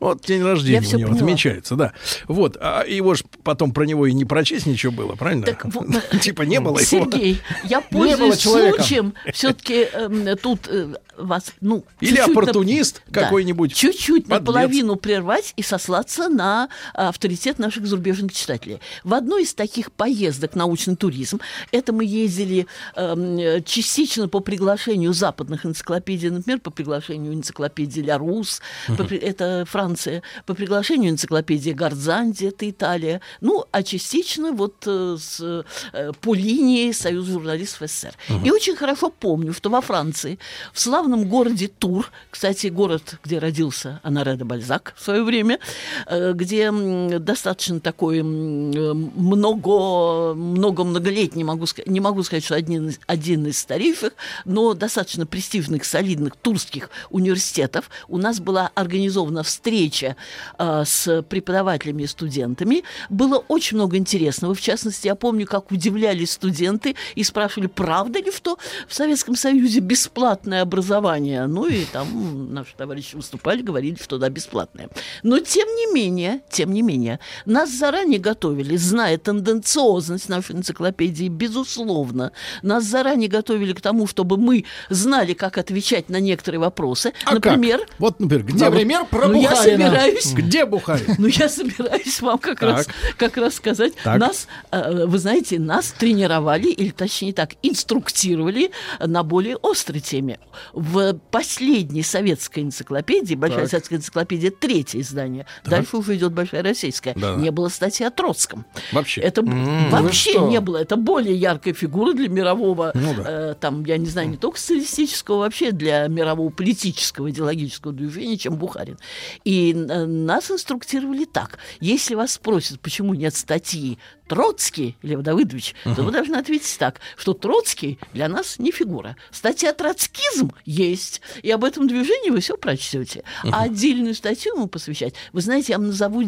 Вот 0.00 0.22
день 0.22 0.42
рождения 0.42 0.86
Я 0.86 0.96
у 0.96 0.98
него 0.98 1.10
поняла. 1.10 1.26
отмечается, 1.26 1.76
да. 1.76 1.92
Вот, 2.28 2.56
а 2.60 2.84
его 2.84 3.14
же 3.14 3.24
потом 3.42 3.72
про 3.72 3.84
него 3.84 4.06
и 4.06 4.12
не 4.12 4.24
прочесть 4.24 4.66
ничего 4.66 4.92
было, 4.92 5.14
правильно? 5.14 5.46
Так, 5.46 5.66
типа 6.20 6.42
не 6.42 6.60
было 6.60 6.78
его. 6.78 6.86
Сергей, 6.86 7.40
я 7.64 7.80
пользуюсь 7.90 8.40
случаем, 8.40 9.14
все-таки 9.32 9.88
эм, 9.92 10.36
тут 10.38 10.68
э, 10.68 10.94
вас, 11.16 11.52
ну... 11.60 11.84
Или 12.00 12.18
оппортунист 12.18 13.02
какой-нибудь. 13.10 13.74
Чуть-чуть 13.74 14.28
наполовину 14.28 14.96
прервать 14.96 15.52
и 15.56 15.62
сослаться 15.62 16.28
на 16.28 16.68
авторитет 16.92 17.58
нашего 17.58 17.73
наших 17.74 17.86
зарубежных 17.86 18.32
читателей. 18.32 18.80
В 19.02 19.14
одной 19.14 19.42
из 19.42 19.54
таких 19.54 19.90
поездок 19.90 20.54
научный 20.54 20.96
туризм, 20.96 21.40
это 21.72 21.92
мы 21.92 22.04
ездили 22.04 22.66
э, 22.94 23.60
частично 23.64 24.28
по 24.28 24.40
приглашению 24.40 25.12
западных 25.12 25.66
энциклопедий, 25.66 26.30
например, 26.30 26.60
по 26.60 26.70
приглашению 26.70 27.34
энциклопедии 27.34 28.00
Ля 28.00 28.18
Рус, 28.18 28.60
по, 28.86 29.02
это 29.02 29.64
Франция, 29.68 30.22
по 30.46 30.54
приглашению 30.54 31.10
энциклопедии 31.10 31.70
Гарзанди, 31.70 32.46
это 32.46 32.68
Италия, 32.70 33.20
ну, 33.40 33.64
а 33.72 33.82
частично 33.82 34.52
вот 34.52 34.84
э, 34.86 35.16
с, 35.18 35.64
э, 35.92 36.12
по 36.20 36.34
линии 36.34 36.92
Союза 36.92 37.32
журналистов 37.32 37.90
СССР. 37.90 38.14
Uh-huh. 38.28 38.46
И 38.46 38.50
очень 38.50 38.76
хорошо 38.76 39.10
помню, 39.10 39.52
что 39.52 39.70
во 39.70 39.80
Франции, 39.80 40.38
в 40.72 40.80
славном 40.80 41.28
городе 41.28 41.68
Тур, 41.68 42.10
кстати, 42.30 42.68
город, 42.68 43.18
где 43.24 43.38
родился 43.38 44.00
Анаре 44.02 44.36
де 44.36 44.44
Бальзак 44.44 44.94
в 44.96 45.02
свое 45.02 45.24
время, 45.24 45.58
э, 46.06 46.32
где 46.34 46.70
достаточно 47.18 47.53
достаточно 47.54 47.80
такой 47.80 48.22
много, 48.22 50.34
много 50.34 50.84
многолетний, 50.84 51.44
могу 51.44 51.66
сказать, 51.66 51.88
не 51.88 52.00
могу 52.00 52.22
сказать, 52.24 52.44
что 52.44 52.56
один, 52.56 52.92
один 53.06 53.46
из 53.46 53.58
старейших, 53.58 54.12
но 54.44 54.74
достаточно 54.74 55.24
престижных, 55.24 55.84
солидных 55.84 56.36
турских 56.36 56.90
университетов. 57.10 57.90
У 58.08 58.18
нас 58.18 58.40
была 58.40 58.70
организована 58.74 59.44
встреча 59.44 60.16
э, 60.58 60.82
с 60.84 61.22
преподавателями 61.22 62.02
и 62.02 62.06
студентами. 62.06 62.82
Было 63.08 63.38
очень 63.48 63.76
много 63.76 63.96
интересного. 63.96 64.54
В 64.54 64.60
частности, 64.60 65.06
я 65.06 65.14
помню, 65.14 65.46
как 65.46 65.70
удивлялись 65.70 66.32
студенты 66.32 66.96
и 67.14 67.22
спрашивали, 67.22 67.68
правда 67.68 68.18
ли, 68.18 68.32
что 68.32 68.58
в 68.88 68.94
Советском 68.94 69.36
Союзе 69.36 69.80
бесплатное 69.80 70.62
образование? 70.62 71.46
Ну 71.46 71.66
и 71.66 71.84
там 71.84 72.52
наши 72.52 72.74
товарищи 72.76 73.14
выступали, 73.14 73.62
говорили, 73.62 73.96
что 74.02 74.18
да, 74.18 74.28
бесплатное. 74.28 74.88
Но 75.22 75.38
тем 75.38 75.68
не 75.68 75.94
менее, 75.94 76.40
тем 76.50 76.72
не 76.72 76.82
менее, 76.82 77.20
нас 77.46 77.70
заранее 77.70 78.18
готовили, 78.18 78.76
зная 78.76 79.18
тенденциозность 79.18 80.28
нашей 80.28 80.56
энциклопедии, 80.56 81.28
безусловно. 81.28 82.32
Нас 82.62 82.84
заранее 82.84 83.28
готовили 83.28 83.72
к 83.72 83.80
тому, 83.80 84.06
чтобы 84.06 84.36
мы 84.36 84.64
знали, 84.88 85.34
как 85.34 85.58
отвечать 85.58 86.08
на 86.08 86.20
некоторые 86.20 86.60
вопросы. 86.60 87.12
А 87.24 87.34
например, 87.34 87.80
как? 87.80 87.88
вот, 87.98 88.20
например, 88.20 88.46
где 88.46 88.64
например, 88.64 89.04
про 89.06 89.28
ну, 89.28 89.40
Бухарина. 89.40 89.42
Я 89.42 89.62
собираюсь, 89.62 90.32
где 90.32 90.64
Бухарин? 90.64 91.14
Ну, 91.18 91.26
я 91.28 91.48
собираюсь 91.48 92.20
вам 92.20 92.38
как 92.38 92.62
раз, 92.62 92.88
как 93.16 93.36
раз 93.36 93.54
сказать. 93.54 93.94
Так. 94.02 94.18
Нас, 94.18 94.46
э, 94.70 95.06
вы 95.06 95.18
знаете, 95.18 95.58
нас 95.58 95.92
тренировали, 95.92 96.68
или 96.68 96.90
точнее 96.90 97.32
так, 97.32 97.54
инструктировали 97.62 98.70
на 99.00 99.22
более 99.22 99.56
острой 99.62 100.00
теме. 100.00 100.38
В 100.72 101.14
последней 101.30 102.02
советской 102.02 102.60
энциклопедии, 102.60 103.34
Большая 103.34 103.62
так. 103.62 103.70
советская 103.70 103.98
энциклопедия, 103.98 104.50
третье 104.50 105.00
издание, 105.00 105.46
так. 105.62 105.70
дальше 105.70 105.96
уже 105.96 106.16
идет 106.16 106.32
Большая 106.32 106.62
российская, 106.62 107.14
да, 107.14 107.33
Не 107.36 107.50
было 107.50 107.68
статьи 107.68 108.04
о 108.06 108.10
Троцком. 108.10 108.64
Вообще. 108.92 109.20
Это 109.20 109.42
Вы 109.42 109.88
вообще 109.90 110.38
не 110.40 110.60
было. 110.60 110.78
Это 110.78 110.96
более 110.96 111.34
яркая 111.34 111.74
фигура 111.74 112.12
для 112.12 112.28
мирового, 112.28 112.92
Ну 112.94 113.14
да. 113.14 113.22
э, 113.26 113.54
там, 113.60 113.84
я 113.84 113.96
не 113.98 114.06
знаю, 114.06 114.28
не 114.28 114.36
только 114.36 114.58
социалистического, 114.58 115.38
вообще 115.38 115.72
для 115.72 116.06
мирового 116.08 116.50
политического 116.50 117.30
идеологического 117.30 117.92
движения, 117.92 118.36
чем 118.36 118.56
Бухарин. 118.56 118.98
И 119.44 119.72
э, 119.72 120.04
нас 120.04 120.50
инструктировали 120.50 121.24
так. 121.24 121.58
Если 121.80 122.14
вас 122.14 122.32
спросят, 122.32 122.80
почему 122.80 123.14
нет 123.14 123.34
статьи 123.34 123.98
Троцкий, 124.28 124.96
Лев 125.02 125.22
Давыдович, 125.22 125.74
то 125.84 126.02
вы 126.02 126.10
должны 126.10 126.36
ответить 126.36 126.76
так, 126.78 127.00
что 127.16 127.34
Троцкий 127.34 127.98
для 128.12 128.28
нас 128.28 128.58
не 128.58 128.70
фигура. 128.72 129.16
Статья 129.30 129.72
«Троцкизм» 129.72 130.52
есть, 130.64 131.20
и 131.42 131.50
об 131.50 131.64
этом 131.64 131.86
движении 131.86 132.30
вы 132.30 132.40
все 132.40 132.56
прочтете. 132.56 133.22
А 133.44 133.64
отдельную 133.64 134.14
статью 134.14 134.54
ему 134.54 134.66
посвящать, 134.66 135.14
вы 135.32 135.40
знаете, 135.40 135.72
я 135.72 135.78
вам 135.78 135.88
назову 135.88 136.22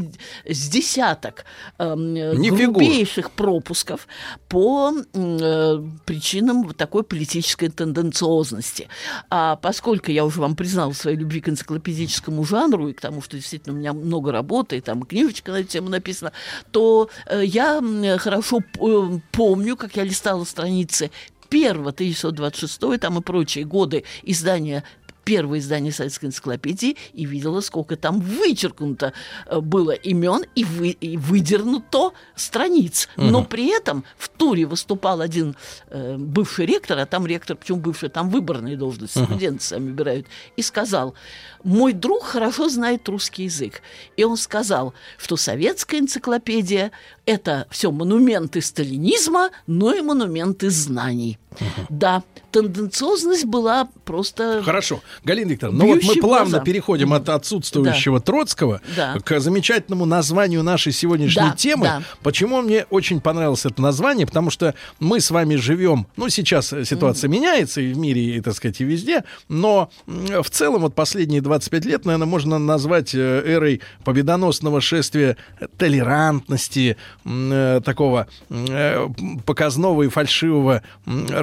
с 0.45 0.69
десяток 0.69 1.45
Не 1.79 2.51
фигура. 2.51 2.73
грубейших 2.73 3.31
пропусков 3.31 4.07
по 4.49 4.93
э, 5.13 5.83
причинам 6.05 6.65
вот 6.65 6.77
такой 6.77 7.03
политической 7.03 7.69
тенденциозности. 7.69 8.89
А 9.31 9.57
поскольку 9.57 10.11
я 10.11 10.25
уже 10.25 10.41
вам 10.41 10.57
признала 10.57 10.93
своей 10.93 11.17
любви 11.17 11.41
к 11.41 11.49
энциклопедическому 11.49 12.45
жанру 12.45 12.89
и 12.89 12.93
к 12.93 13.01
тому, 13.01 13.23
что 13.23 13.37
действительно 13.37 13.75
у 13.75 13.79
меня 13.79 13.93
много 13.93 14.33
работы, 14.33 14.77
и 14.77 14.81
там 14.81 15.03
книжечка 15.05 15.53
на 15.53 15.57
эту 15.57 15.69
тему 15.69 15.89
написана, 15.89 16.33
то 16.71 17.09
э, 17.27 17.43
я 17.45 17.81
хорошо 18.19 18.61
п- 18.61 18.81
э, 18.81 19.21
помню, 19.33 19.77
как 19.77 19.97
я 19.97 20.05
листала 20.05 20.45
страницы 20.45 21.11
первого 21.49 21.93
1926 21.93 22.99
там 22.99 23.19
и 23.19 23.23
прочие 23.23 23.65
годы 23.65 24.05
издания 24.25 24.83
первое 25.27 25.59
издание 25.59 25.93
советской 25.93 26.27
энциклопедии 26.27 26.97
и 27.13 27.27
видела, 27.27 27.61
сколько 27.61 27.97
там 27.97 28.21
вычеркнуто 28.21 29.13
э, 29.47 29.61
было 29.61 29.91
имен 29.91 30.45
и, 30.55 30.65
вы, 30.65 30.91
и 30.91 31.17
выдернуто 31.17 32.13
страниц. 32.37 33.09
Но 33.17 33.45
при 33.45 33.77
этом 33.77 34.05
в 34.17 34.29
туре 34.29 34.67
выступал 34.67 35.21
один 35.21 35.57
э, 35.89 36.17
бывший 36.17 36.67
ректор, 36.67 36.99
а 36.99 37.07
там 37.07 37.27
ректор, 37.27 37.57
почему 37.57 37.81
бывший, 37.81 38.09
там 38.09 38.31
выборные 38.31 38.77
должности, 38.77 39.19
студенты 39.19 39.65
сами 39.65 39.89
выбирают, 39.89 40.27
и 40.57 40.63
сказал, 40.63 41.15
мой 41.65 41.93
друг 41.93 42.23
хорошо 42.23 42.69
знает 42.69 43.09
русский 43.09 43.45
язык. 43.45 43.83
И 44.17 44.23
он 44.23 44.37
сказал, 44.37 44.95
что 45.19 45.37
советская 45.37 45.99
энциклопедия– 46.01 46.93
это 47.27 47.67
все 47.71 47.91
монументы 47.91 48.61
сталинизма, 48.61 49.51
но 49.67 49.93
и 49.93 50.03
монументы 50.03 50.71
знаний. 50.71 51.39
Да, 51.89 52.23
тенденциозность 52.51 53.45
была 53.45 53.89
просто... 54.05 54.63
Хорошо. 54.65 55.01
Галина 55.25 55.51
Викторовна, 55.51 55.85
ну 55.85 55.95
вот 55.95 56.03
мы 56.05 56.15
плавно 56.17 56.51
глаза. 56.51 56.65
переходим 56.65 57.13
от 57.13 57.29
отсутствующего 57.29 58.21
Троцкого 58.21 58.81
Да. 58.97 59.17
к 59.25 59.41
замечательному 59.41 60.05
названию 60.07 60.63
нашей 60.63 60.93
сегодняшней 60.93 61.43
Да, 61.51 61.55
темы. 61.57 61.85
да. 61.85 62.03
Почему 62.23 62.63
мне 62.63 62.87
очень 62.91 63.21
понравилось 63.21 63.67
это 63.67 63.83
название? 63.83 64.27
Потому 64.27 64.51
что 64.51 64.75
мы 65.01 65.21
с 65.21 65.31
вами 65.31 65.57
живем, 65.57 66.07
ну 66.17 66.29
сейчас 66.29 66.69
ситуация 66.69 67.29
меняется 67.29 67.81
и 67.81 67.93
в 67.93 67.99
мире, 67.99 68.37
и, 68.37 68.41
так 68.41 68.55
сказать, 68.55 68.81
и 68.81 68.85
везде, 68.85 69.25
но 69.49 69.91
в 70.07 70.49
целом 70.51 70.83
вот 70.83 70.95
последние 70.95 71.41
25 71.43 71.85
лет, 71.85 72.05
наверное, 72.05 72.27
можно 72.27 72.59
назвать 72.59 73.15
э, 73.15 73.43
эрой 73.45 73.81
победоносного 74.05 74.81
шествия 74.81 75.37
толерантности, 75.77 76.97
э, 77.25 77.81
такого 77.85 78.29
э, 78.51 79.09
показного 79.45 80.03
и 80.05 80.09
фальшивого 80.09 80.83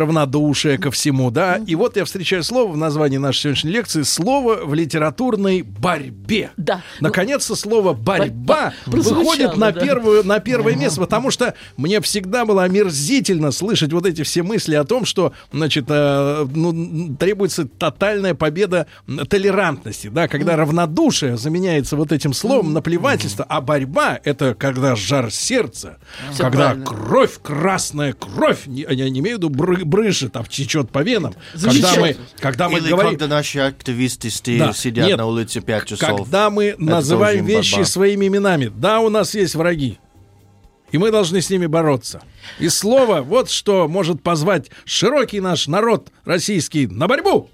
м, 0.03 0.09
равнодушия 0.09 0.77
ко 0.77 0.91
всему, 0.91 1.31
да. 1.31 1.59
И 1.65 1.75
вот 1.75 1.97
я 1.97 2.05
встречаю 2.05 2.43
слово 2.43 2.71
в 2.71 2.77
названии 2.77 3.17
нашей 3.17 3.41
сегодняшней 3.41 3.71
лекции, 3.71 4.01
слово 4.03 4.65
в 4.65 4.73
литературной 4.73 5.61
борьбе. 5.61 6.51
Да. 6.57 6.81
Наконец-то 6.99 7.55
слово 7.55 7.93
борьба 7.93 8.73
выходит 8.85 9.57
на 9.57 9.71
да. 9.71 9.79
первую 9.79 10.23
на 10.25 10.39
первое 10.39 10.75
место, 10.75 11.01
потому 11.01 11.31
что 11.31 11.53
мне 11.77 11.99
всегда 12.01 12.45
было 12.45 12.63
омерзительно 12.63 13.51
слышать 13.51 13.91
вот 13.93 14.05
эти 14.05 14.23
все 14.23 14.43
мысли 14.43 14.75
о 14.75 14.83
том, 14.83 15.05
что, 15.05 15.33
значит, 15.51 15.85
э, 15.89 16.45
ну, 16.53 17.15
требуется 17.17 17.67
тотальная 17.67 18.33
победа 18.35 18.87
толерантности, 19.29 20.07
да, 20.07 20.27
когда 20.27 20.55
равнодушие 20.55 21.37
заменяется 21.37 21.95
вот 21.95 22.11
этим 22.11 22.33
словом 22.33 22.73
наплевательство, 22.73 23.45
а 23.47 23.61
борьба 23.61 24.19
это 24.23 24.55
когда 24.55 24.95
жар 24.95 25.31
сердца, 25.31 25.97
Всё 26.31 26.43
когда 26.43 26.65
правильно. 26.69 26.85
кровь 26.85 27.39
красная 27.41 28.13
кровь, 28.13 28.61
я 28.67 29.09
не 29.09 29.19
имею 29.19 29.37
в 29.37 29.39
виду 29.39 29.49
бры- 29.49 29.83
брыжет, 29.93 30.35
а 30.35 30.43
течет 30.43 30.89
по 30.89 31.03
венам, 31.03 31.35
когда 31.61 31.95
мы, 31.95 32.15
когда 32.39 32.69
мы 32.69 32.79
Или 32.79 32.89
говорим, 32.89 33.11
когда 33.11 33.27
наши 33.27 33.59
активисты 33.59 34.29
Да. 34.57 34.73
сидят 34.73 35.07
Нет. 35.07 35.17
на 35.17 35.25
улице 35.27 35.61
5 35.61 35.85
часов. 35.85 36.17
когда 36.17 36.49
мы 36.49 36.75
называем 36.77 37.39
тоже 37.45 37.51
им 37.51 37.57
вещи 37.57 37.71
борьба. 37.75 37.85
своими 37.85 38.27
именами. 38.27 38.71
Да, 38.75 38.99
у 38.99 39.09
нас 39.09 39.35
есть 39.35 39.55
враги. 39.55 39.99
И 40.91 40.97
мы 40.97 41.11
должны 41.11 41.41
с 41.41 41.49
ними 41.49 41.65
бороться. 41.67 42.21
И 42.59 42.69
слово 42.69 43.21
вот 43.21 43.49
что 43.49 43.87
может 43.87 44.21
позвать 44.21 44.69
широкий 44.85 45.39
наш 45.39 45.67
народ 45.67 46.09
российский 46.25 46.87
на 46.87 47.07
борьбу 47.07 47.49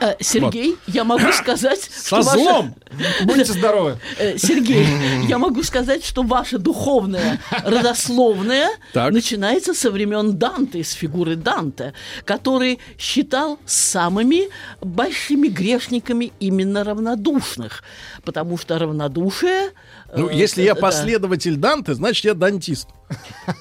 Э, 0.00 0.14
Сергей, 0.18 0.76
я 0.88 1.04
могу 1.04 1.30
сказать, 1.30 1.80
со 1.80 2.06
что 2.06 2.16
ваша- 2.16 2.30
злом. 2.38 2.74
Будьте 3.22 3.44
здоровы. 3.52 3.96
Э, 4.18 4.36
Сергей, 4.36 4.84
я 5.28 5.38
могу 5.38 5.62
сказать, 5.62 6.04
что 6.04 6.24
ваша 6.24 6.58
духовная 6.58 7.38
родословная 7.64 8.70
Так. 8.92 9.12
начинается 9.12 9.74
со 9.74 9.90
времен 9.92 10.36
Данте, 10.36 10.82
с 10.82 10.92
фигуры 10.92 11.36
Данте, 11.36 11.92
который 12.24 12.80
считал 12.98 13.58
самыми 13.66 14.48
большими 14.80 15.48
грешниками 15.48 16.32
именно 16.40 16.82
равнодушных, 16.84 17.82
потому 18.24 18.58
что 18.58 18.78
равнодушие... 18.78 19.70
э, 20.08 20.16
Ну, 20.18 20.28
если 20.28 20.62
я 20.62 20.74
последователь 20.74 21.56
Данте, 21.56 21.94
значит, 21.94 22.24
я 22.24 22.34
дантист. 22.34 22.88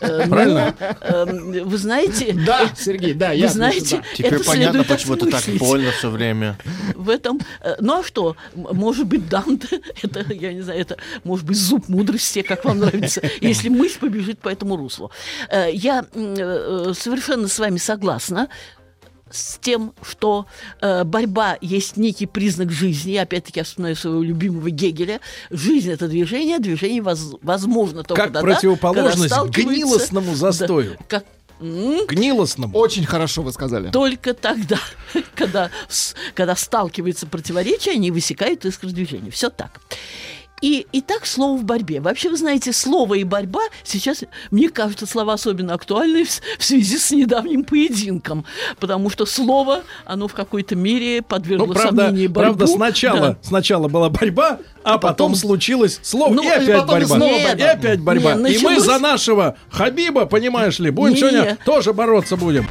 Э, 0.02 0.24
ну, 0.26 0.30
правильно? 0.32 0.76
э, 0.80 1.64
Вы 1.64 1.78
знаете... 1.78 2.34
Да, 2.34 2.70
Сергей, 2.76 3.14
да, 3.14 3.30
Вы 3.30 3.36
я 3.36 3.48
знаете, 3.50 4.02
Теперь 4.16 4.44
понятно, 4.44 4.84
почему 4.84 5.16
это 5.16 5.26
так 5.28 5.44
больно 5.58 5.92
все 5.92 6.10
время. 6.10 6.58
в 6.96 7.10
этом. 7.10 7.40
э, 7.62 7.76
Ну 7.80 8.00
а 8.00 8.04
что? 8.04 8.36
Может 8.56 9.08
быть, 9.08 9.28
Данте, 9.30 9.82
это, 10.02 10.26
я 10.34 10.54
не 10.54 10.62
знаю, 10.62 10.80
это 10.82 10.98
может 11.24 11.46
быть 11.46 11.58
зуб 11.58 11.88
мудрости, 11.90 12.42
как 12.42 12.66
вам 12.66 12.80
нравится, 12.80 13.22
если 13.42 13.70
мысль 13.70 14.00
побежит 14.00 14.40
по 14.40 14.50
этому 14.50 14.78
руслу. 14.78 15.12
Э, 15.50 15.70
Я 15.72 16.06
совершенно 16.94 17.48
с 17.48 17.60
вами 17.60 17.78
согласна 17.78 18.48
с 19.32 19.58
тем, 19.60 19.94
что 20.02 20.46
э, 20.82 21.04
борьба 21.04 21.58
есть 21.62 21.98
некий 21.98 22.26
признак 22.26 22.72
жизни. 22.72 23.16
Опять-таки, 23.16 23.60
я 23.60 23.64
вспоминаю 23.64 23.96
своего 23.96 24.22
любимого 24.22 24.70
Гегеля. 24.70 25.20
Жизнь— 25.50 25.90
это 25.92 26.08
движение, 26.08 26.60
движение 26.60 27.02
воз- 27.02 27.36
возможно 27.42 28.04
только 28.04 28.22
Как 28.24 28.34
тогда, 28.34 28.42
противоположность 28.42 29.34
когда 29.34 29.50
гнилостному 29.50 30.36
застою. 30.36 30.98
Да, 31.00 31.06
как, 31.08 31.26
Гнилостному. 31.60 32.76
Очень 32.76 33.06
хорошо 33.06 33.44
вы 33.44 33.52
сказали. 33.52 33.92
только 33.92 34.34
тогда, 34.34 34.80
когда, 35.36 35.70
с- 35.90 36.16
когда 36.34 36.56
сталкиваются 36.56 37.28
противоречия, 37.28 37.92
они 37.92 38.10
высекают 38.12 38.66
искры 38.66 38.90
движения. 38.90 39.30
Все 39.32 39.50
так. 39.50 39.80
И, 40.62 40.86
и 40.92 41.02
так 41.02 41.26
слово 41.26 41.58
в 41.58 41.64
борьбе. 41.64 42.02
Вообще, 42.02 42.30
вы 42.30 42.38
знаете, 42.38 42.72
слово 42.72 43.16
и 43.16 43.24
борьба 43.24 43.62
сейчас, 43.84 44.24
мне 44.52 44.70
кажется, 44.70 45.08
слова 45.08 45.34
особенно 45.34 45.74
актуальны 45.74 46.24
в, 46.24 46.30
в 46.30 46.64
связи 46.64 46.98
с 47.00 47.10
недавним 47.12 47.64
поединком. 47.64 48.46
Потому 48.80 49.10
что 49.10 49.26
слово, 49.26 49.82
оно 50.06 50.28
в 50.28 50.34
какой-то 50.34 50.76
мере 50.76 51.24
подвергло 51.24 51.66
Ну, 51.66 51.74
правда, 51.74 52.06
сомнению 52.06 52.30
борьбу. 52.30 52.56
правда 52.58 52.68
сначала, 52.68 53.20
Да. 53.20 53.38
сначала 53.42 53.88
была 53.88 54.10
борьба, 54.10 54.60
а 54.84 54.98
потом, 55.00 55.32
потом- 55.32 55.36
случилось 55.36 56.00
слово, 56.04 56.34
Ну, 56.34 56.44
и 56.44 56.46
и 56.46 56.50
опять 56.50 56.84
и 56.84 56.88
борьба. 56.88 57.16
снова 57.16 57.38
и 57.40 57.44
борьба. 57.44 57.72
опять 57.72 58.00
борьба. 58.02 58.34
Не, 58.36 58.54
и 58.54 58.58
мы 58.60 58.72
началось- 58.76 58.84
за 58.84 59.00
нашего 59.00 59.58
Хабиба, 59.72 60.26
понимаешь 60.28 60.78
ли, 60.78 60.92
будем 60.92 61.14
Не. 61.16 61.20
сегодня 61.20 61.58
тоже 61.66 61.92
бороться 61.94 62.38
будем. 62.38 62.68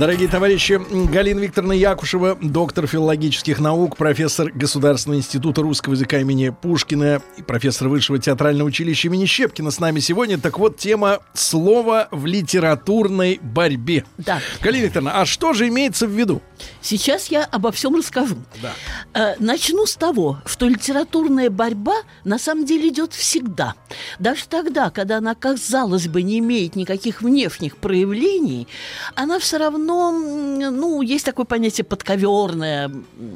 Дорогие 0.00 0.28
товарищи, 0.28 0.80
Галина 1.12 1.40
Викторовна 1.40 1.74
Якушева, 1.74 2.38
доктор 2.40 2.86
филологических 2.86 3.60
наук, 3.60 3.98
профессор 3.98 4.50
Государственного 4.50 5.18
института 5.18 5.60
русского 5.60 5.92
языка 5.92 6.16
имени 6.20 6.48
Пушкина 6.48 7.20
и 7.36 7.42
профессор 7.42 7.88
Высшего 7.88 8.18
театрального 8.18 8.66
училища 8.66 9.08
имени 9.08 9.26
Щепкина 9.26 9.70
с 9.70 9.78
нами 9.78 10.00
сегодня. 10.00 10.38
Так 10.38 10.58
вот, 10.58 10.78
тема 10.78 11.18
слова 11.34 12.08
в 12.12 12.24
литературной 12.24 13.40
борьбе. 13.42 14.06
Да. 14.16 14.40
Галина 14.62 14.84
Викторовна, 14.84 15.20
а 15.20 15.26
что 15.26 15.52
же 15.52 15.68
имеется 15.68 16.06
в 16.06 16.12
виду? 16.12 16.40
Сейчас 16.80 17.26
я 17.26 17.44
обо 17.44 17.70
всем 17.70 17.94
расскажу. 17.94 18.36
Да. 18.62 18.72
Э, 19.12 19.34
Начну 19.38 19.84
с 19.84 19.96
того, 19.96 20.40
что 20.46 20.66
литературная 20.66 21.50
борьба 21.50 21.96
на 22.24 22.38
самом 22.38 22.64
деле 22.64 22.88
идет 22.88 23.12
всегда. 23.12 23.74
Даже 24.18 24.46
тогда, 24.48 24.88
когда 24.88 25.18
она, 25.18 25.34
казалось 25.34 26.08
бы, 26.08 26.22
не 26.22 26.38
имеет 26.38 26.74
никаких 26.74 27.20
внешних 27.20 27.76
проявлений, 27.76 28.66
она 29.14 29.38
все 29.38 29.58
равно, 29.58 29.89
м, 30.12 30.58
ну, 30.76 31.02
есть 31.02 31.24
такое 31.24 31.44
понятие 31.46 31.84
подковерное, 31.84 32.90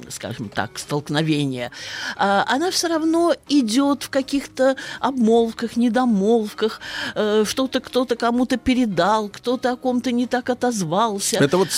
скажем 0.08 0.48
так, 0.48 0.78
столкновение. 0.78 1.70
А, 2.16 2.44
Она 2.48 2.70
все 2.70 2.88
равно 2.88 3.34
идет 3.48 4.02
в 4.04 4.10
каких-то 4.10 4.76
обмолвках, 5.00 5.76
недомолвках, 5.76 6.80
э, 7.14 7.44
что-то 7.46 7.80
кто-то 7.80 8.16
кому-то 8.16 8.56
передал, 8.56 9.28
кто-то 9.28 9.72
о 9.72 9.76
ком-то 9.76 10.12
не 10.12 10.26
так 10.26 10.50
отозвался. 10.50 11.36
Это 11.36 11.56
вот 11.56 11.68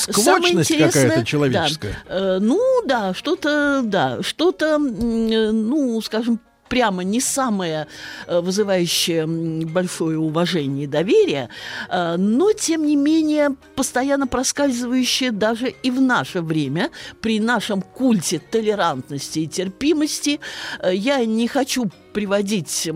интересное- 0.62 0.86
какая-то 1.02 1.16
да, 1.20 1.24
человеческая. 1.24 1.96
Э, 2.08 2.38
ну, 2.40 2.60
да, 2.86 3.14
что-то, 3.14 3.82
да, 3.84 4.22
что-то, 4.22 4.66
э, 4.76 5.50
ну, 5.52 6.00
скажем, 6.02 6.40
прямо 6.68 7.04
не 7.04 7.20
самое 7.20 7.86
э, 8.26 8.40
вызывающее 8.40 9.26
большое 9.66 10.18
уважение 10.18 10.84
и 10.84 10.86
доверие, 10.86 11.48
э, 11.88 12.16
но, 12.16 12.52
тем 12.52 12.86
не 12.86 12.96
менее, 12.96 13.56
постоянно 13.74 14.26
проскальзывающее 14.26 15.32
даже 15.32 15.68
и 15.68 15.90
в 15.90 16.00
наше 16.00 16.40
время, 16.40 16.90
при 17.20 17.40
нашем 17.40 17.82
культе 17.82 18.38
толерантности 18.38 19.40
и 19.40 19.46
терпимости. 19.46 20.40
Э, 20.80 20.94
Я 20.94 21.24
не 21.24 21.48
хочу 21.48 21.90
приводить 22.16 22.88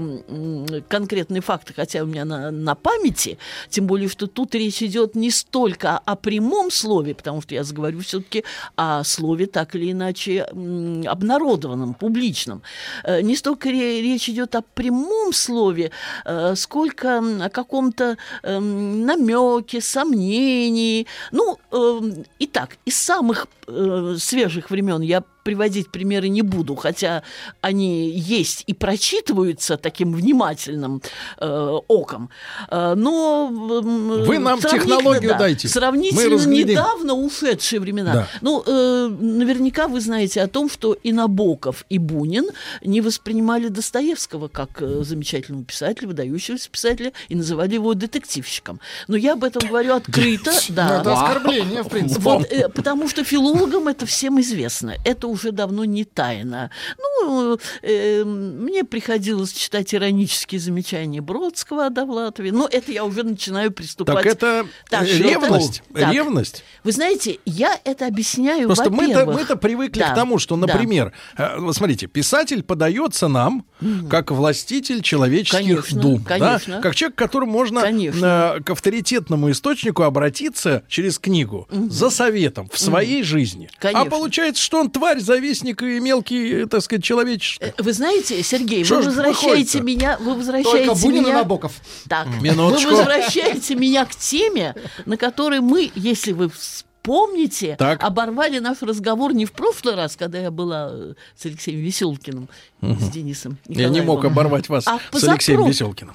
конкретные 0.88 1.42
факты, 1.42 1.74
хотя 1.76 2.02
у 2.02 2.06
меня 2.06 2.24
на, 2.24 2.50
на 2.50 2.74
памяти, 2.74 3.36
тем 3.68 3.86
более, 3.86 4.08
что 4.08 4.26
тут 4.26 4.54
речь 4.54 4.82
идет 4.82 5.14
не 5.14 5.30
столько 5.30 5.98
о 5.98 6.16
прямом 6.16 6.70
слове, 6.70 7.14
потому 7.14 7.42
что 7.42 7.54
я 7.54 7.62
заговорю 7.62 8.00
все-таки 8.00 8.44
о 8.76 9.04
слове 9.04 9.44
так 9.44 9.74
или 9.74 9.92
иначе 9.92 10.44
обнародованном, 10.44 11.92
публичном. 11.92 12.62
Э, 13.04 13.20
Не 13.20 13.36
столько 13.36 13.68
ре- 13.68 14.00
речь 14.00 14.30
идет 14.30 14.54
о 14.54 14.62
прямом 14.62 15.34
слове, 15.34 15.90
э, 16.24 16.54
сколько 16.56 17.18
о 17.44 17.50
каком-то 17.50 18.16
эм, 18.42 19.04
намеке, 19.04 19.82
сомнении. 19.82 21.06
Ну, 21.30 21.58
эм, 21.72 22.24
итак, 22.38 22.78
из 22.86 22.96
самых 22.96 23.48
э, 23.66 24.16
свежих 24.18 24.70
времен 24.70 25.02
я 25.02 25.22
приводить 25.42 25.90
примеры 25.90 26.28
не 26.28 26.42
буду, 26.42 26.74
хотя 26.74 27.22
они 27.60 28.10
есть 28.10 28.64
и 28.66 28.74
прочитываются 28.74 29.76
таким 29.76 30.12
внимательным 30.12 31.02
э, 31.38 31.78
оком. 31.88 32.30
Э, 32.70 32.94
но 32.96 33.48
Вы 33.48 34.38
нам 34.38 34.60
технологию 34.60 35.32
да, 35.32 35.38
дайте. 35.38 35.68
Сравнительно 35.68 36.46
недавно 36.46 37.14
ушедшие 37.14 37.80
времена. 37.80 38.12
Да. 38.12 38.28
Ну, 38.40 38.62
э, 38.66 39.08
наверняка 39.08 39.88
вы 39.88 40.00
знаете 40.00 40.42
о 40.42 40.48
том, 40.48 40.70
что 40.70 40.92
и 40.92 41.12
Набоков, 41.12 41.84
и 41.88 41.98
Бунин 41.98 42.50
не 42.82 43.00
воспринимали 43.00 43.68
Достоевского 43.68 44.48
как 44.48 44.82
э, 44.82 45.02
замечательного 45.02 45.64
писателя, 45.64 46.08
выдающегося 46.08 46.70
писателя, 46.70 47.12
и 47.28 47.34
называли 47.34 47.74
его 47.74 47.94
детективщиком. 47.94 48.80
Но 49.08 49.16
я 49.16 49.34
об 49.34 49.44
этом 49.44 49.66
говорю 49.66 49.94
открыто. 49.94 50.52
Да. 50.68 51.00
это 51.00 51.12
оскорбление, 51.12 51.82
в 51.82 51.88
принципе. 51.88 52.20
Вот, 52.20 52.50
э, 52.50 52.68
потому 52.68 53.08
что 53.08 53.24
филологам 53.24 53.88
это 53.88 54.06
всем 54.06 54.40
известно. 54.40 54.94
Это 55.04 55.26
уже 55.30 55.52
давно 55.52 55.84
не 55.84 56.04
тайна. 56.04 56.70
Ну, 56.98 57.58
э, 57.82 58.24
мне 58.24 58.84
приходилось 58.84 59.52
читать 59.52 59.94
иронические 59.94 60.60
замечания 60.60 61.20
Бродского 61.20 61.86
о 61.86 61.90
Довлатове. 61.90 62.52
Но 62.52 62.68
это 62.70 62.92
я 62.92 63.04
уже 63.04 63.22
начинаю 63.22 63.70
приступать. 63.70 64.16
Так 64.16 64.26
это 64.26 64.66
Так, 64.88 65.04
э, 65.04 65.06
что 65.06 65.22
ревность. 65.22 65.82
это- 65.90 66.00
так. 66.00 66.12
Ревность. 66.12 66.64
Вы 66.84 66.92
знаете, 66.92 67.38
я 67.44 67.78
это 67.84 68.06
объясняю, 68.06 68.66
Просто 68.66 68.90
мы-то, 68.90 69.26
мы-то 69.26 69.56
привыкли 69.56 70.00
Да, 70.00 70.10
к 70.12 70.14
тому, 70.14 70.38
что, 70.38 70.56
да. 70.56 70.66
например, 70.66 71.12
э, 71.36 71.58
вот 71.58 71.74
смотрите, 71.76 72.06
писатель 72.06 72.62
подается 72.62 73.28
нам 73.28 73.64
как 74.10 74.30
властитель 74.30 75.02
человеческих 75.02 75.58
Конечно, 75.60 76.00
дум, 76.00 76.24
конечно. 76.24 76.76
да? 76.76 76.82
как 76.82 76.94
человек, 76.94 77.16
к 77.16 77.18
которому 77.18 77.52
можно 77.52 77.80
Конечно. 77.80 78.54
э, 78.58 78.62
к 78.62 78.70
авторитетному 78.70 79.50
источнику 79.50 80.02
обратиться 80.02 80.82
через 80.88 81.18
книгу 81.18 81.68
за 81.70 82.10
советом 82.10 82.68
в 82.72 82.78
своей 82.78 83.22
жизни. 83.22 83.68
А 83.78 83.80
Конечно. 83.80 84.10
получается, 84.10 84.62
что 84.62 84.80
он 84.80 84.90
тварь, 84.90 85.19
завистник 85.22 85.82
и 85.82 86.00
мелкий, 86.00 86.62
э, 86.62 86.66
так 86.66 86.82
сказать, 86.82 87.04
человеческий. 87.04 87.64
Э, 87.66 87.72
Вы 87.78 87.92
знаете, 87.92 88.42
Сергей, 88.42 88.84
Что 88.84 88.96
вы 88.96 89.02
возвращаете 89.04 89.46
выходит-то? 89.78 89.80
меня, 89.82 90.18
вы 90.20 90.34
возвращаете 90.34 90.86
Только 90.86 91.00
Бунин 91.00 91.22
и 91.22 91.26
меня... 91.26 91.34
Набоков. 91.38 91.72
Так, 92.08 92.26
Минуточку. 92.40 92.90
вы 92.90 92.96
возвращаете 92.96 93.74
меня 93.74 94.04
к 94.04 94.14
теме, 94.14 94.74
на 95.06 95.16
которой 95.16 95.60
мы, 95.60 95.90
если 95.94 96.32
вы 96.32 96.48
вспомните, 96.50 97.76
Так. 97.78 98.02
оборвали 98.02 98.58
наш 98.58 98.82
разговор 98.82 99.32
не 99.32 99.46
в 99.46 99.52
прошлый 99.52 99.94
раз, 99.94 100.16
когда 100.16 100.38
я 100.38 100.50
была 100.50 100.90
э, 100.92 101.14
с 101.36 101.46
Алексеем 101.46 101.80
Веселкиным, 101.80 102.48
с 102.82 103.08
Денисом 103.10 103.58
Я 103.66 103.88
не 103.88 104.00
мог 104.00 104.18
Николаевым, 104.18 104.32
оборвать 104.32 104.68
вас 104.68 104.84
А 104.86 104.98
с 105.12 105.24
Алексеем 105.24 105.60
позапро- 105.62 105.68
Веселкиным. 105.68 106.14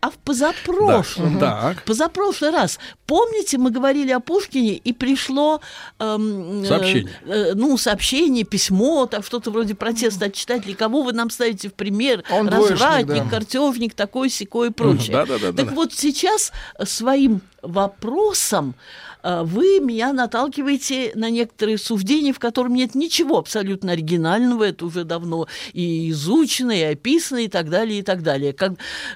А 0.00 0.10
в 0.10 0.14
позапрошлом. 0.14 1.38
Так. 1.38 1.84
Позапрошлый 1.84 2.50
раз. 2.50 2.78
Помните, 3.06 3.58
мы 3.58 3.70
говорили 3.70 4.10
о 4.12 4.20
Пушкине, 4.20 4.76
и 4.76 4.92
пришло... 4.92 5.60
эм, 5.98 6.62
э, 6.62 6.66
Сообщение. 6.66 7.12
э, 7.26 7.52
ну, 7.54 7.76
сообщение, 7.76 8.44
письмо, 8.44 9.06
там 9.06 9.22
что-то 9.22 9.50
вроде 9.50 9.74
протеста 9.74 10.26
от 10.26 10.34
читателей. 10.34 10.74
Кого 10.74 11.02
вы 11.02 11.12
нам 11.12 11.28
ставите 11.28 11.68
в 11.68 11.74
пример? 11.74 12.24
Он 12.30 12.46
двоечник, 12.46 12.70
Развратник, 12.70 13.24
да. 13.24 13.30
картежник, 13.30 13.94
такой, 13.94 14.30
секой 14.30 14.68
и 14.68 14.70
прочее. 14.70 15.12
Да-да-да-да-да. 15.12 15.64
Так 15.64 15.72
вот 15.74 15.92
сейчас 15.92 16.52
э, 16.78 16.86
своим 16.86 17.42
вопросом 17.62 18.74
э, 18.74 19.09
вы 19.22 19.80
меня 19.80 20.12
наталкиваете 20.12 21.12
на 21.14 21.30
некоторые 21.30 21.78
суждения, 21.78 22.32
в 22.32 22.38
которых 22.38 22.72
нет 22.72 22.94
ничего 22.94 23.38
абсолютно 23.38 23.92
оригинального, 23.92 24.64
это 24.64 24.86
уже 24.86 25.04
давно 25.04 25.46
и 25.72 26.10
изучено, 26.10 26.72
и 26.72 26.82
описано, 26.82 27.38
и 27.38 27.48
так 27.48 27.68
далее, 27.70 28.00
и 28.00 28.02
так 28.02 28.22
далее. 28.22 28.52
Как, 28.52 28.72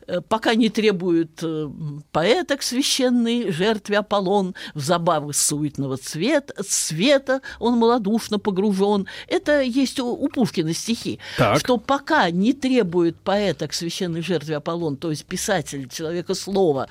э, 0.06 0.20
пока 0.20 0.54
не 0.54 0.68
требуют 0.68 1.42
э, 1.42 1.68
поэток 2.12 2.62
священный, 2.62 3.50
жертве 3.50 3.98
Аполлон, 3.98 4.54
в 4.74 4.80
забавы 4.80 5.32
суетного 5.32 5.96
цвета, 5.96 6.54
света 6.66 7.40
он 7.58 7.78
малодушно 7.78 8.38
погружен. 8.38 9.06
Это 9.28 9.62
есть 9.62 10.00
у, 10.00 10.08
у 10.08 10.28
Пушкина 10.28 10.74
стихи, 10.74 11.18
Так. 11.38 11.60
что 11.60 11.78
пока 11.78 12.30
не 12.30 12.52
требует 12.52 13.16
поэта 13.16 13.68
к 13.68 13.74
священной 13.74 14.22
жертве 14.22 14.56
Аполлон, 14.56 14.96
то 14.96 15.10
есть 15.10 15.24
писатель, 15.24 15.88
человека 15.88 16.34
слова, 16.34 16.88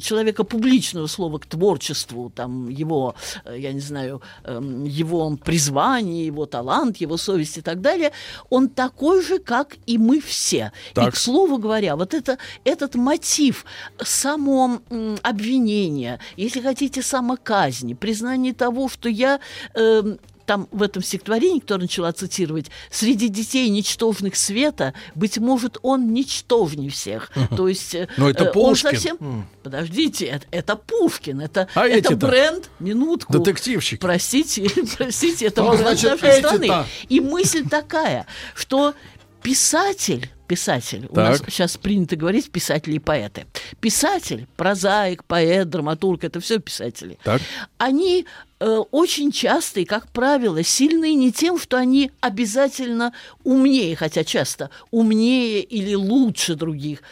человека 0.00 0.44
публичного 0.44 1.06
слова 1.06 1.38
к 1.38 1.46
творчеству, 1.46 1.95
там 2.34 2.68
его, 2.68 3.14
э, 3.44 3.56
я 3.58 3.72
не 3.72 3.80
знаю, 3.80 4.20
эм, 4.44 4.84
его 4.84 5.36
призвание, 5.36 6.26
его 6.26 6.46
талант, 6.46 6.98
его 6.98 7.16
совесть 7.16 7.58
и 7.58 7.62
так 7.62 7.80
далее, 7.80 8.12
он 8.50 8.68
такой 8.68 9.22
же, 9.22 9.38
как 9.38 9.76
и 9.86 9.98
мы 9.98 10.20
все. 10.20 10.72
И, 10.92 10.94
Так. 10.94 11.14
к 11.14 11.16
слову 11.16 11.58
говоря, 11.58 11.96
вот 11.96 12.14
это, 12.14 12.38
этот 12.64 12.94
мотив 12.94 13.64
само 14.02 14.80
обвинения, 15.22 16.18
если 16.36 16.60
хотите, 16.60 17.02
самоказни, 17.02 17.94
признание 17.94 18.52
того, 18.52 18.88
что 18.88 19.08
я... 19.08 19.40
эм, 19.74 20.18
там 20.46 20.68
в 20.70 20.82
этом 20.82 21.02
стихотворении, 21.02 21.60
которое 21.60 21.82
начала 21.82 22.12
цитировать, 22.12 22.66
среди 22.90 23.28
детей 23.28 23.68
ничтожных 23.68 24.36
света, 24.36 24.94
быть 25.14 25.38
может, 25.38 25.78
он 25.82 26.12
ничтожней 26.12 26.88
всех. 26.88 27.30
То 27.56 27.68
есть 27.68 27.94
э, 27.94 28.08
Но 28.16 28.30
это 28.30 28.46
Пушкин. 28.46 28.90
совсем... 28.90 29.48
Подождите, 29.62 30.26
это, 30.26 30.46
это 30.52 30.76
Пушкин, 30.76 31.40
это, 31.40 31.68
А 31.74 31.86
это 31.86 32.16
бренд, 32.16 32.70
минутку. 32.78 33.32
Детективщики. 33.32 34.00
Простите, 34.00 34.70
простите, 34.96 35.46
это 35.46 35.62
бренд 35.62 35.82
нашей 35.82 36.16
страны. 36.16 36.86
И 37.08 37.20
мысль 37.20 37.68
такая, 37.68 38.26
что 38.54 38.94
писатель, 39.42 40.30
писатель, 40.46 41.06
у 41.10 41.16
нас 41.16 41.40
Так. 41.40 41.50
сейчас 41.50 41.76
принято 41.76 42.16
говорить 42.16 42.50
писатели 42.50 42.94
и 42.94 42.98
поэты. 42.98 43.46
Писатель, 43.80 44.46
прозаик, 44.56 45.24
поэт, 45.24 45.68
драматург, 45.68 46.24
это 46.24 46.40
все 46.40 46.58
писатели. 46.58 47.18
Так. 47.22 47.42
Они 47.78 48.26
э, 48.60 48.78
очень 48.90 49.32
часто 49.32 49.80
и, 49.80 49.84
как 49.84 50.08
правило, 50.08 50.62
сильные 50.62 51.14
не 51.14 51.32
тем, 51.32 51.58
что 51.58 51.76
они 51.76 52.10
обязательно 52.20 53.12
умнее, 53.44 53.96
хотя 53.96 54.24
часто 54.24 54.70
умнее 54.90 55.62
или 55.62 55.94
лучше 55.94 56.54
других. 56.54 57.02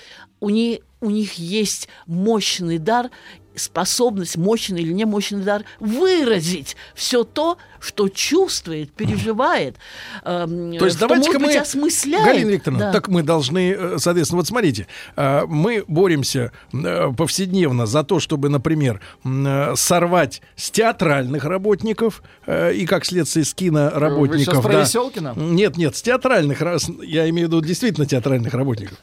У, 0.44 0.50
не- 0.50 0.80
у 1.00 1.09
них 1.11 1.35
есть 1.35 1.88
мощный 2.07 2.76
дар 2.78 3.09
способность, 3.57 4.37
мощный 4.37 4.83
или 4.83 4.92
не 4.92 5.04
мощный 5.04 5.40
дар, 5.42 5.62
выразить 5.78 6.76
все 6.94 7.22
то, 7.22 7.57
что 7.78 8.09
чувствует, 8.09 8.90
переживает, 8.92 9.76
эм, 10.24 10.76
То 10.76 10.85
есть 10.87 10.96
что, 10.96 11.07
давайте-ка 11.07 11.38
может 11.38 11.46
быть, 11.48 11.57
мы, 11.57 11.62
осмысляет. 11.62 12.24
Галина 12.26 12.50
Викторовна, 12.50 12.85
Да. 12.87 12.92
так 12.92 13.07
мы 13.09 13.22
должны, 13.22 13.70
э, 13.72 13.96
соответственно, 13.98 14.38
вот 14.40 14.48
смотрите, 14.48 14.88
э, 15.16 15.42
мы 15.46 15.85
боремся 15.87 16.50
э, 16.72 17.12
повседневно 17.16 17.87
за 17.87 18.02
то, 18.02 18.18
чтобы, 18.18 18.48
например, 18.48 19.00
э, 19.24 19.74
сорвать 19.76 20.42
с 20.57 20.72
театральных 20.72 21.44
работников 21.44 22.22
э, 22.46 22.74
и, 22.74 22.87
как 22.87 23.04
следствие, 23.04 23.44
с 23.44 23.48
Вы 23.48 23.50
сейчас 23.50 23.54
киноработников. 23.54 24.62
про 24.62 24.72
да. 24.72 24.80
Веселкина? 24.80 25.35
Нет, 25.37 25.76
нет, 25.76 25.94
с 25.94 26.02
театральных, 26.02 26.61
раз- 26.61 26.90
я 27.02 27.28
имею 27.30 27.46
в 27.48 27.52
виду 27.52 27.61
действительно 27.64 28.04
театральных 28.07 28.52
работников. 28.52 28.98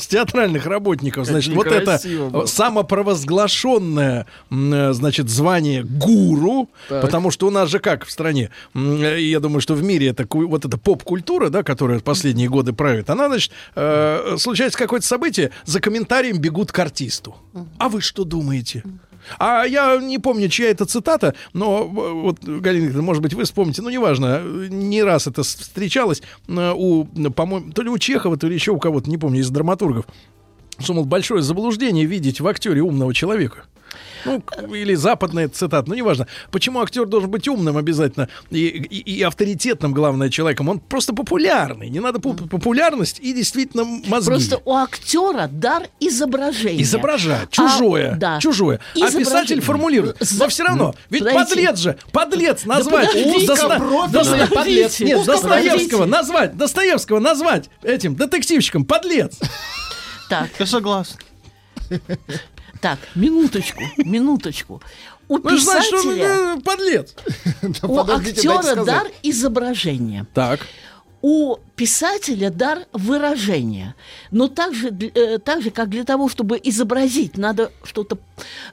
С 0.00 0.06
театральных 0.06 0.66
работников, 0.66 1.26
значит, 1.26 1.54
вот 1.54 1.66
это 1.66 2.00
было. 2.30 2.46
самопровозглашенное, 2.46 4.26
э, 4.50 4.92
значит, 4.92 5.28
звание 5.28 5.82
гуру, 5.84 6.68
Так. 6.88 7.02
потому 7.02 7.30
что 7.30 7.46
у 7.46 7.50
нас 7.50 7.68
же 7.68 7.78
как 7.78 8.04
в 8.04 8.10
стране, 8.10 8.50
э, 8.74 9.20
я 9.20 9.40
думаю, 9.40 9.60
что 9.60 9.74
в 9.74 9.82
мире 9.82 10.08
это 10.08 10.26
вот 10.30 10.64
эта 10.64 10.78
поп-культура, 10.78 11.48
да, 11.50 11.62
которая 11.62 12.00
последние 12.00 12.48
годы 12.48 12.72
правит, 12.72 13.10
она, 13.10 13.28
значит, 13.28 13.52
э, 13.74 14.36
случается 14.38 14.78
какое-то 14.78 15.06
событие, 15.06 15.50
за 15.64 15.80
комментарием 15.80 16.38
бегут 16.38 16.72
к 16.72 16.78
артисту. 16.78 17.36
А 17.78 17.88
вы 17.88 18.00
что 18.00 18.24
думаете? 18.24 18.82
А 19.38 19.64
я 19.64 19.96
не 19.98 20.18
помню, 20.18 20.48
чья 20.48 20.70
это 20.70 20.84
цитата, 20.84 21.34
но 21.52 21.82
э, 21.82 22.12
вот, 22.12 22.42
Галина 22.42 23.02
может 23.02 23.22
быть, 23.22 23.34
вы 23.34 23.44
вспомните, 23.44 23.82
ну, 23.82 23.90
неважно, 23.90 24.42
не 24.42 25.02
раз 25.02 25.26
это 25.26 25.42
встречалось 25.42 26.22
э, 26.48 26.72
у, 26.74 27.04
по-моему, 27.04 27.72
то 27.72 27.82
ли 27.82 27.90
у 27.90 27.98
Чехова, 27.98 28.36
то 28.36 28.46
ли 28.46 28.54
еще 28.54 28.72
у 28.72 28.78
кого-то, 28.78 29.08
не 29.08 29.18
помню, 29.18 29.40
из 29.40 29.50
драматургов, 29.50 30.06
что, 30.78 30.94
мол, 30.94 31.04
большое 31.04 31.42
заблуждение 31.42 32.06
видеть 32.06 32.40
в 32.40 32.46
актере 32.46 32.82
умного 32.82 33.14
человека. 33.14 33.64
Ну, 34.24 34.42
или 34.74 34.94
западная 34.94 35.48
цитата, 35.48 35.88
ну, 35.88 35.94
неважно. 35.94 36.26
Почему 36.50 36.80
актер 36.80 37.06
должен 37.06 37.30
быть 37.30 37.48
умным 37.48 37.76
обязательно 37.76 38.28
и, 38.50 38.66
и- 38.66 39.16
и 39.18 39.22
авторитетным, 39.22 39.92
главное, 39.92 40.28
человеком? 40.30 40.68
Он 40.68 40.78
просто 40.80 41.12
популярный. 41.14 41.88
Не 41.88 42.00
надо 42.00 42.18
пу- 42.18 42.48
популярность 42.48 43.18
и 43.20 43.32
действительно 43.32 43.84
мозги. 43.84 44.26
Просто 44.30 44.60
у 44.64 44.74
актера 44.74 45.48
дар 45.50 45.84
изображения. 46.00 46.82
Изображать 46.82 47.48
А, 47.52 47.68
чужое, 47.68 48.14
да. 48.16 48.38
чужое. 48.40 48.80
А 49.00 49.10
писатель 49.10 49.60
формулирует. 49.60 50.16
За- 50.20 50.44
Но 50.44 50.48
все 50.48 50.64
равно, 50.64 50.94
ведь 51.10 51.24
Подождите. 51.24 51.48
подлец 51.54 51.78
же, 51.78 51.98
подлец 52.12 52.64
назвать. 52.64 53.08
подождите. 53.08 53.46
Доста- 53.46 53.66
Узкопрофильный 53.66 54.12
Доста- 54.12 54.54
подлец. 54.54 55.00
Нет. 55.00 55.26
Достоевского 55.26 56.04
назвать, 56.06 56.56
Достоевского 56.56 57.18
назвать 57.20 57.70
этим 57.82 58.14
детективщиком 58.16 58.84
подлец. 58.84 59.38
Так, 60.28 60.48
Я 60.58 60.66
согласен. 60.66 61.16
Так, 62.80 62.98
минуточку, 63.14 63.82
минуточку. 63.98 64.82
У 65.28 65.38
Ну, 65.38 65.58
значит, 65.58 65.90
писателя, 65.90 66.56
э, 66.56 66.60
подлец. 66.60 67.14
у 67.82 67.98
актера 68.00 68.84
дар 68.84 69.06
изображения. 69.22 70.26
Так. 70.34 70.60
у 71.22 71.56
писателя 71.80 72.50
дар 72.50 72.80
выражения. 72.92 73.94
Но 74.30 74.48
так 74.48 74.74
же, 74.74 74.90
д- 74.90 75.10
э, 75.14 75.38
так 75.38 75.62
же, 75.62 75.70
как 75.70 75.88
для 75.88 76.04
того, 76.04 76.28
чтобы 76.28 76.60
изобразить, 76.62 77.38
надо 77.38 77.70
что-то 77.84 78.18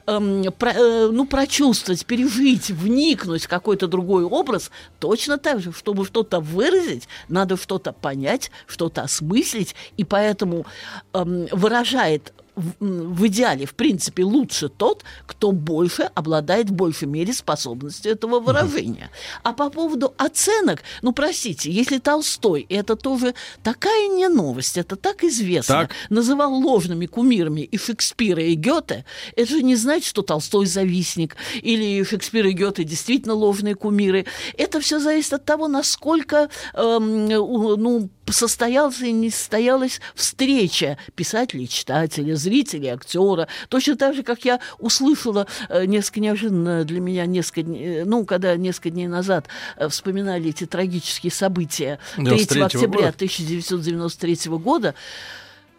эм, 0.06 0.44
про- 0.58 0.72
э, 0.74 1.08
ну, 1.10 1.24
прочувствовать, 1.26 2.04
пережить, 2.04 2.68
вникнуть 2.68 3.44
в 3.44 3.48
какой-то 3.48 3.86
другой 3.86 4.24
образ, 4.24 4.70
точно 5.00 5.38
так 5.38 5.60
же, 5.60 5.72
чтобы 5.72 6.04
что-то 6.04 6.40
выразить, 6.40 7.08
надо 7.30 7.56
что-то 7.56 7.92
понять, 7.92 8.50
что-то 8.66 9.00
осмыслить, 9.02 9.74
и 9.96 10.04
поэтому 10.04 10.66
эм, 11.14 11.46
выражает 11.52 12.34
в, 12.80 13.26
идеале, 13.28 13.66
в 13.66 13.74
принципе, 13.74 14.24
лучше 14.24 14.68
тот, 14.68 15.04
кто 15.26 15.52
больше 15.52 16.10
обладает 16.16 16.70
в 16.70 16.72
большей 16.72 17.06
мере 17.06 17.32
способностью 17.32 18.10
этого 18.10 18.40
выражения. 18.40 19.10
А 19.44 19.52
по 19.52 19.70
поводу 19.70 20.12
оценок, 20.18 20.82
ну, 21.02 21.12
простите, 21.12 21.70
если 21.70 21.98
Толстой, 21.98 22.62
и 22.68 22.74
это 22.98 23.02
тоже 23.02 23.34
такая 23.62 24.08
не 24.08 24.28
новость, 24.28 24.76
это 24.76 24.96
так 24.96 25.24
известно, 25.24 25.74
Так. 25.82 25.90
называл 26.10 26.52
ложными 26.54 27.06
кумирами 27.06 27.60
и 27.62 27.78
Шекспира, 27.78 28.42
и 28.42 28.54
Гёте, 28.54 29.04
это 29.36 29.50
же 29.50 29.62
не 29.62 29.76
значит, 29.76 30.06
что 30.06 30.22
Толстой 30.22 30.66
завистник, 30.66 31.36
или 31.62 32.02
Шекспир 32.02 32.46
и 32.46 32.52
Гёте 32.52 32.84
действительно 32.84 33.34
ложные 33.34 33.74
кумиры. 33.74 34.26
Это 34.56 34.80
все 34.80 34.98
зависит 34.98 35.32
от 35.32 35.44
того, 35.44 35.68
насколько 35.68 36.50
эм, 36.74 37.26
ну, 37.26 38.10
состоялась 38.30 39.00
и 39.00 39.12
не 39.12 39.30
состоялась 39.30 40.00
встреча 40.14 40.98
писателя 41.14 41.66
читателя, 41.66 42.34
зрителя 42.36 42.94
актера. 42.94 43.48
Точно 43.68 43.96
так 43.96 44.14
же, 44.14 44.22
как 44.22 44.44
я 44.44 44.60
услышала 44.78 45.46
э, 45.68 45.84
несколько 45.86 46.20
неожиданно 46.20 46.84
для 46.84 47.00
меня, 47.00 47.26
несколько, 47.26 47.70
э, 47.70 48.04
ну, 48.04 48.24
когда 48.24 48.56
несколько 48.56 48.90
дней 48.90 49.06
назад 49.06 49.46
э, 49.76 49.88
вспоминали 49.88 50.50
эти 50.50 50.66
трагические 50.66 51.32
события 51.32 51.98
3 52.16 52.24
93-го 52.24 52.64
октября 52.64 53.00
года. 53.00 53.08
1993 53.08 54.52
года, 54.52 54.94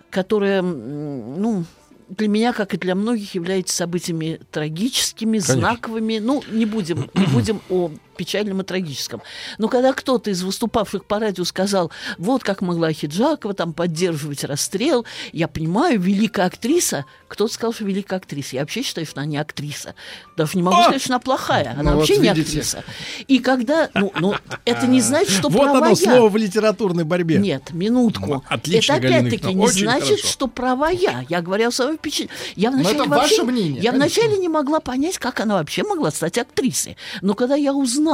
которые, 0.09 0.61
ну, 0.61 1.65
для 2.09 2.27
меня, 2.27 2.53
как 2.53 2.73
и 2.73 2.77
для 2.77 2.95
многих, 2.95 3.35
являются 3.35 3.75
событиями 3.75 4.39
трагическими, 4.51 5.37
знаковыми. 5.37 6.19
Ну, 6.19 6.43
не 6.49 6.65
будем, 6.65 7.09
не 7.13 7.25
будем 7.27 7.61
о 7.69 7.91
печальном 8.19 8.59
и 8.61 8.63
трагическом. 8.65 9.21
Но 9.57 9.69
когда 9.69 9.93
кто-то 9.93 10.29
из 10.29 10.43
выступавших 10.43 11.05
по 11.05 11.19
радио 11.19 11.45
сказал, 11.45 11.89
вот 12.17 12.43
как 12.43 12.61
могла 12.61 12.91
Хиджакова 12.91 13.53
там 13.53 13.71
поддерживать 13.73 14.43
расстрел, 14.43 15.05
я 15.31 15.47
понимаю, 15.47 15.99
великая 15.99 16.47
актриса, 16.47 17.05
кто-то 17.29 17.53
сказал, 17.53 17.73
что 17.73 17.85
великая 17.85 18.17
актриса. 18.17 18.55
Я 18.57 18.61
вообще 18.63 18.81
считаю, 18.83 19.07
что 19.07 19.21
она 19.21 19.27
не 19.27 19.37
актриса. 19.37 19.95
Даже 20.35 20.51
не 20.57 20.63
могу 20.63 20.77
А! 20.77 20.83
сказать, 20.83 21.01
что 21.01 21.13
она 21.13 21.19
плохая. 21.19 21.71
Она 21.77 21.83
Ну, 21.83 21.91
вот 21.91 21.97
вообще 21.99 22.17
не 22.17 22.27
видите. 22.33 22.41
актриса. 22.59 22.83
И 23.27 23.39
когда... 23.39 23.89
Ну, 23.95 24.11
ну, 24.19 24.35
это 24.65 24.85
не 24.87 24.99
значит, 24.99 25.31
что 25.31 25.47
Вот 25.49 25.61
права 25.61 25.77
оно 25.77 25.89
я. 25.89 25.95
слово 25.95 26.27
в 26.29 26.35
литературной 26.35 27.05
борьбе. 27.05 27.37
Нет, 27.37 27.71
минутку. 27.71 28.33
М, 28.33 28.41
отлично, 28.49 28.93
это 28.93 29.07
опять-таки 29.07 29.53
не 29.53 29.67
значит, 29.69 30.07
хорошо. 30.19 30.27
что 30.27 30.47
права 30.47 30.89
я. 30.89 31.23
Я 31.29 31.41
говорю 31.41 31.67
о 31.69 31.71
своем 31.71 31.97
впечатлении. 31.97 32.33
Я 32.55 32.71
Но 32.71 32.77
вначале 32.79 33.03
вообще, 33.05 33.43
мнение, 33.43 33.81
Я 33.81 33.91
конечно. 33.91 34.21
вначале 34.21 34.37
не 34.41 34.49
могла 34.49 34.79
понять, 34.79 35.17
как 35.19 35.39
она 35.39 35.55
вообще 35.55 35.83
могла 35.83 36.11
стать 36.11 36.37
актрисой. 36.37 36.97
Но 37.21 37.33
когда 37.35 37.55
я 37.55 37.73
узнала, 37.73 38.08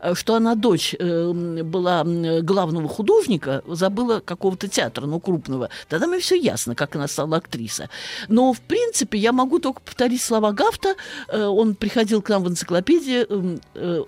э, 0.00 0.14
что 0.14 0.34
она 0.34 0.54
дочь 0.54 0.94
э, 0.98 1.32
была 1.62 2.04
главного 2.04 2.88
художника, 2.88 3.62
забыла 3.66 4.20
какого-то 4.20 4.68
театра, 4.68 5.06
ну, 5.06 5.20
крупного, 5.20 5.70
тогда 5.88 6.06
мне 6.06 6.18
все 6.18 6.36
ясно, 6.36 6.74
как 6.74 6.96
она 6.96 7.08
стала 7.08 7.36
актриса. 7.36 7.88
Но, 8.28 8.52
в 8.52 8.60
принципе, 8.60 9.18
я 9.18 9.32
могу 9.32 9.58
только 9.58 9.80
повторить 9.80 10.22
слова 10.22 10.52
Гафта. 10.52 10.94
Э, 11.28 11.44
Он 11.44 11.74
приходил 11.74 12.22
к 12.22 12.28
нам 12.28 12.44
в 12.44 12.48
энциклопедии. 12.48 13.26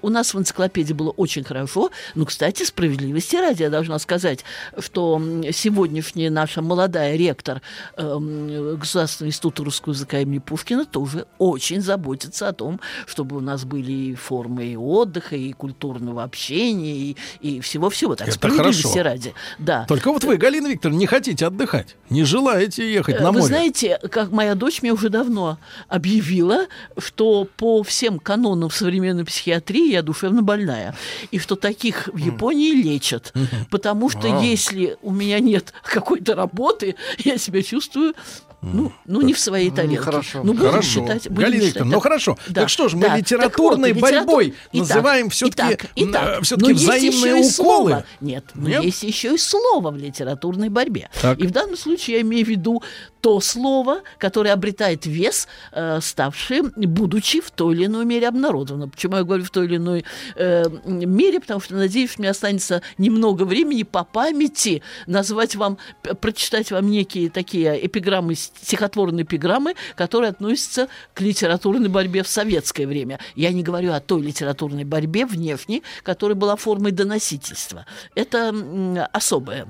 У 0.03 0.09
нас 0.09 0.35
в 0.35 0.39
энциклопедии 0.39 0.93
было 0.93 1.11
очень 1.11 1.45
хорошо. 1.45 1.91
Ну, 2.15 2.25
кстати, 2.27 2.63
справедливости 2.65 3.37
ради, 3.37 3.63
я 3.63 3.71
должна 3.71 3.99
сказать, 3.99 4.45
что 4.79 5.21
сегодняшняя 5.53 6.31
наша 6.31 6.63
молодая 6.63 7.17
ректор 7.17 7.63
Государственного 7.97 9.29
института 9.29 9.65
русского 9.65 9.93
языка 9.93 10.21
имени 10.21 10.39
Пушкина 10.39 10.85
тоже 10.85 11.27
очень 11.39 11.81
заботится 11.81 12.49
о 12.49 12.53
том, 12.53 12.81
чтобы 13.07 13.37
у 13.37 13.41
нас 13.41 13.65
были 13.65 13.93
и 13.93 14.15
формы 14.15 14.67
и 14.67 14.77
отдыха, 15.17 15.37
и 15.37 15.53
культурного 15.53 16.23
общения, 16.23 16.95
и, 16.95 17.17
и 17.41 17.61
всего-всего. 17.61 18.15
Так, 18.17 18.29
Это 18.29 18.49
хорошо. 18.51 19.03
ради. 19.03 19.35
Да. 19.59 19.85
Только 19.89 20.13
вот 20.13 20.25
вы, 20.25 20.37
Галина 20.37 20.69
Викторовна, 20.69 20.99
не 20.99 21.07
хотите 21.07 21.47
отдыхать, 21.47 21.97
не 22.11 22.25
желаете 22.25 22.93
ехать 22.93 23.21
на 23.21 23.27
Э, 23.27 23.31
Вы 23.31 23.33
море. 23.41 23.47
знаете, 23.47 23.99
как 24.11 24.31
моя 24.31 24.55
дочь 24.55 24.83
мне 24.83 24.93
уже 24.93 25.09
давно 25.09 25.59
объявила, 25.89 26.67
что 26.99 27.49
по 27.57 27.83
всем 27.83 28.19
канонам 28.19 28.71
современной 28.71 29.25
психиатрии 29.25 29.91
я 29.93 30.03
душевно 30.03 30.43
больная. 30.43 30.95
И 31.31 31.39
что 31.39 31.57
таких 31.57 32.09
в 32.13 32.17
Японии 32.17 32.71
лечат. 32.73 33.33
Потому 33.71 34.09
что 34.11 34.27
А. 34.39 34.43
если 34.43 34.97
у 35.03 35.11
меня 35.13 35.41
нет 35.41 35.73
какой-то 35.85 36.35
работы, 36.35 36.95
я 37.25 37.39
себя 37.39 37.63
чувствую 37.63 38.15
ну, 38.63 38.93
ну 39.05 39.21
не 39.21 39.33
в 39.33 39.39
своей 39.39 39.71
тарелке. 39.71 39.97
нехорошо. 39.99 40.43
Ну, 40.43 40.53
будем 40.55 40.71
Хорошо. 40.71 41.01
считать, 41.01 41.29
будем 41.29 41.43
Галина 41.51 41.65
считать, 41.67 41.85
ну 41.85 42.01
хорошо. 42.01 42.39
Да, 42.49 42.63
Так 42.63 42.69
что 42.69 42.89
ж, 42.89 42.95
мы 42.95 43.03
да. 43.03 43.17
литературной 43.17 43.93
Так 43.93 44.01
вот, 44.03 44.11
литератур- 44.11 44.25
борьбой 44.27 44.55
Итак, 44.73 44.89
называем 44.89 45.29
итак, 45.29 45.87
э, 45.95 46.39
есть 46.41 46.83
взаимные 46.83 47.35
уколы. 47.35 47.51
слово. 47.51 48.05
Нет, 48.21 48.45
но 48.55 48.69
Нет? 48.69 48.83
есть 48.85 49.03
еще 49.03 49.35
и 49.35 49.39
слово 49.39 49.91
в 49.91 49.97
литературной 49.97 50.69
борьбе. 50.69 51.09
Так. 51.21 51.39
И 51.39 51.47
в 51.47 51.51
данном 51.51 51.77
случае 51.77 52.17
я 52.17 52.23
имею 52.23 52.45
в 52.45 52.49
виду 52.49 52.83
то 53.21 53.41
слово, 53.41 54.03
которое 54.19 54.53
обретает 54.53 55.05
вес, 55.07 55.49
э, 55.73 56.01
ставшее, 56.01 56.63
будучи 56.77 57.41
в 57.41 57.51
той 57.51 57.75
или 57.75 57.87
иной 57.87 58.05
мере 58.05 58.29
обнародовано. 58.29 58.89
Почему 58.89 59.17
я 59.17 59.25
говорю 59.25 59.45
в 59.45 59.51
той 59.51 59.67
или 59.67 59.77
иной 59.77 60.05
э, 60.37 60.65
мере? 60.85 61.41
Потому 61.41 61.61
что, 61.61 61.75
надеюсь, 61.75 62.13
что 62.13 62.21
мне 62.23 62.31
останется 62.31 62.83
немного 62.99 63.43
времени 63.45 63.83
по 63.83 64.05
памяти 64.05 64.83
назвать 65.07 65.57
вам, 65.57 65.79
прочитать 66.21 66.71
вам 66.71 66.89
некие 66.91 67.29
такие 67.31 67.85
эпиграммы, 67.87 68.35
стихотворные 68.63 69.25
эпиграммы, 69.25 69.75
которые 69.95 70.31
относятся 70.31 70.89
к 71.15 71.21
литературной 71.21 71.89
борьбе 71.89 72.23
в 72.23 72.29
советское 72.29 72.87
время. 72.87 73.19
Я 73.35 73.53
не 73.53 73.63
говорю 73.63 73.93
о 73.93 74.01
той 74.01 74.23
литературной 74.23 74.85
борьбе 74.85 75.27
внешней, 75.27 75.83
которая 76.03 76.37
была 76.37 76.57
формой 76.57 76.93
доносительства. 76.93 77.87
Это 78.15 78.39
м, 78.49 78.99
особая 79.13 79.67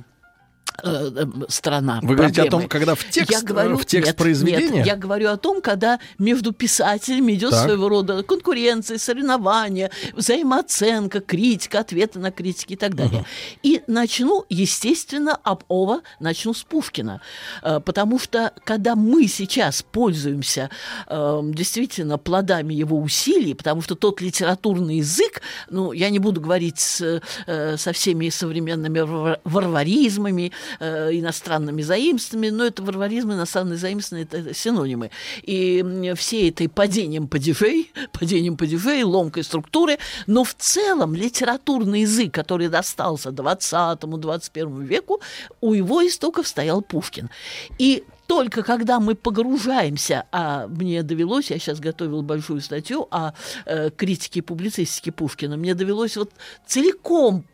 э, 0.83 1.11
э, 1.15 1.27
сторона 1.49 2.01
Вы 2.03 2.15
говорите 2.17 2.43
о 2.43 2.45
проблемы. 2.45 2.63
том, 2.63 2.69
когда 2.69 2.95
в 2.95 3.05
текст, 3.11 3.31
я 3.31 3.43
говорю, 3.43 3.77
в 3.77 3.85
текст 3.87 4.09
нет, 4.09 4.17
произведения? 4.17 4.71
Нет, 4.79 4.87
я 4.87 4.97
говорю 4.97 5.31
о 5.31 5.37
том, 5.37 5.61
когда 5.63 5.99
между 6.19 6.53
писателями 6.53 7.33
идет 7.35 7.51
Так. 7.51 7.65
своего 7.65 7.89
рода 7.89 8.23
конкуренция, 8.23 8.99
соревнования, 8.99 9.91
взаимооценка, 10.15 11.21
критика, 11.21 11.81
ответы 11.81 12.19
на 12.19 12.31
критики 12.31 12.75
и 12.75 12.77
так 12.77 12.95
далее. 12.95 13.25
И 13.63 13.83
начну, 13.87 14.45
естественно, 14.49 15.35
об 15.43 15.65
Ова, 15.69 16.01
начну 16.21 16.53
с 16.55 16.63
Пушкина. 16.63 17.21
Э, 17.63 17.81
Потому 17.81 18.19
что, 18.19 18.53
когда 18.65 18.95
мы 18.97 19.27
сейчас 19.29 19.83
пользуемся 19.83 20.71
э, 21.07 21.41
действительно 21.45 22.19
плодами 22.19 22.75
его 22.75 23.01
усилий, 23.01 23.55
потому 23.55 23.83
что 23.83 23.95
тот 23.95 24.21
литературный 24.21 24.97
язык, 24.99 25.41
ну, 25.71 25.93
я 25.93 26.11
не 26.11 26.19
буду 26.19 26.41
говорить 26.41 26.79
с, 26.79 27.21
э, 27.47 27.77
со 27.77 27.93
всеми 27.93 28.29
современными 28.29 29.01
вар- 29.01 29.41
варваризмами 29.45 30.53
э, 30.81 31.11
иностранными 31.13 31.83
заимствами, 31.83 32.49
но 32.51 32.65
это 32.65 32.83
варваризм, 32.83 33.33
иностранные 33.33 33.79
заимствования– 33.79 34.29
это 34.31 34.55
синонимы. 34.55 35.11
И 35.43 36.13
все 36.17 36.49
этой 36.49 36.69
падением 36.69 37.29
падежей, 37.29 37.93
падением 38.13 38.57
падежей, 38.57 39.03
ломкой 39.03 39.45
структуры, 39.45 39.99
но 40.27 40.45
в 40.45 40.55
целом 40.55 41.15
литературный 41.15 42.03
язык, 42.03 42.33
который 42.33 42.69
достался 42.69 43.31
20-21 43.31 44.85
веку, 44.85 45.21
у 45.61 45.73
его 45.75 46.07
истоков 46.07 46.47
стоял 46.47 46.83
Пушкин. 46.83 47.31
И 47.79 48.05
только 48.27 48.63
когда 48.63 49.01
мы 49.01 49.15
погружаемся, 49.15 50.27
а 50.33 50.67
мне 50.67 51.03
довелось, 51.03 51.51
я 51.51 51.59
сейчас 51.59 51.81
готовил 51.81 52.23
большую 52.23 52.61
статью 52.61 53.07
о 53.11 53.33
э, 53.65 53.91
критике 53.91 54.41
и 54.41 54.43
публицистике 54.43 55.13
Пушкина, 55.13 55.57
мне 55.57 55.75
довелось 55.75 56.17
вот 56.17 56.33
целиком 56.67 57.45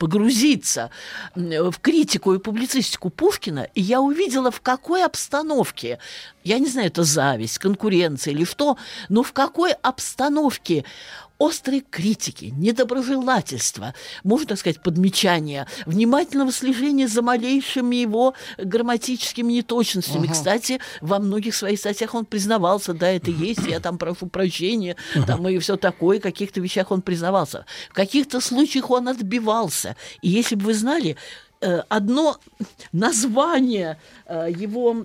погрузиться 0.00 0.90
в 1.34 1.74
критику 1.80 2.32
и 2.32 2.38
публицистику 2.38 3.10
Пушкина, 3.10 3.68
и 3.74 3.82
я 3.82 4.00
увидела, 4.00 4.50
в 4.50 4.62
какой 4.62 5.04
обстановке, 5.04 5.98
я 6.44 6.58
не 6.58 6.66
знаю, 6.66 6.88
это 6.88 7.04
зависть, 7.04 7.58
конкуренция 7.58 8.32
или 8.32 8.44
что, 8.44 8.76
но 9.08 9.22
в 9.22 9.32
какой 9.32 9.72
обстановке 9.72 10.84
острой 11.40 11.82
критики, 11.88 12.52
недоброжелательства, 12.56 13.94
можно 14.22 14.48
так 14.48 14.58
сказать, 14.58 14.82
подмечания, 14.82 15.66
внимательного 15.86 16.52
слежения 16.52 17.08
за 17.08 17.22
малейшими 17.22 17.96
его 17.96 18.34
грамматическими 18.58 19.54
неточностями. 19.54 20.26
Кстати, 20.26 20.80
во 21.00 21.18
многих 21.18 21.54
своих 21.54 21.78
статьях 21.78 22.14
он 22.14 22.26
признавался, 22.26 22.92
да, 22.92 23.08
это 23.08 23.30
есть, 23.30 23.66
я 23.66 23.80
там 23.80 23.96
прошу 23.96 24.26
прощения, 24.26 24.96
там 25.26 25.48
и 25.48 25.58
все 25.58 25.76
такое, 25.76 26.18
в 26.18 26.22
каких-то 26.22 26.60
вещах 26.60 26.90
он 26.90 27.00
признавался. 27.00 27.64
В 27.88 27.94
каких-то 27.94 28.40
случаях 28.40 28.90
он 28.90 29.08
отбивался. 29.08 29.96
И 30.20 30.28
если 30.28 30.56
бы 30.56 30.66
вы 30.66 30.74
знали, 30.74 31.16
одно 31.88 32.38
название 32.92 33.98
э, 34.26 34.48
его 34.50 35.04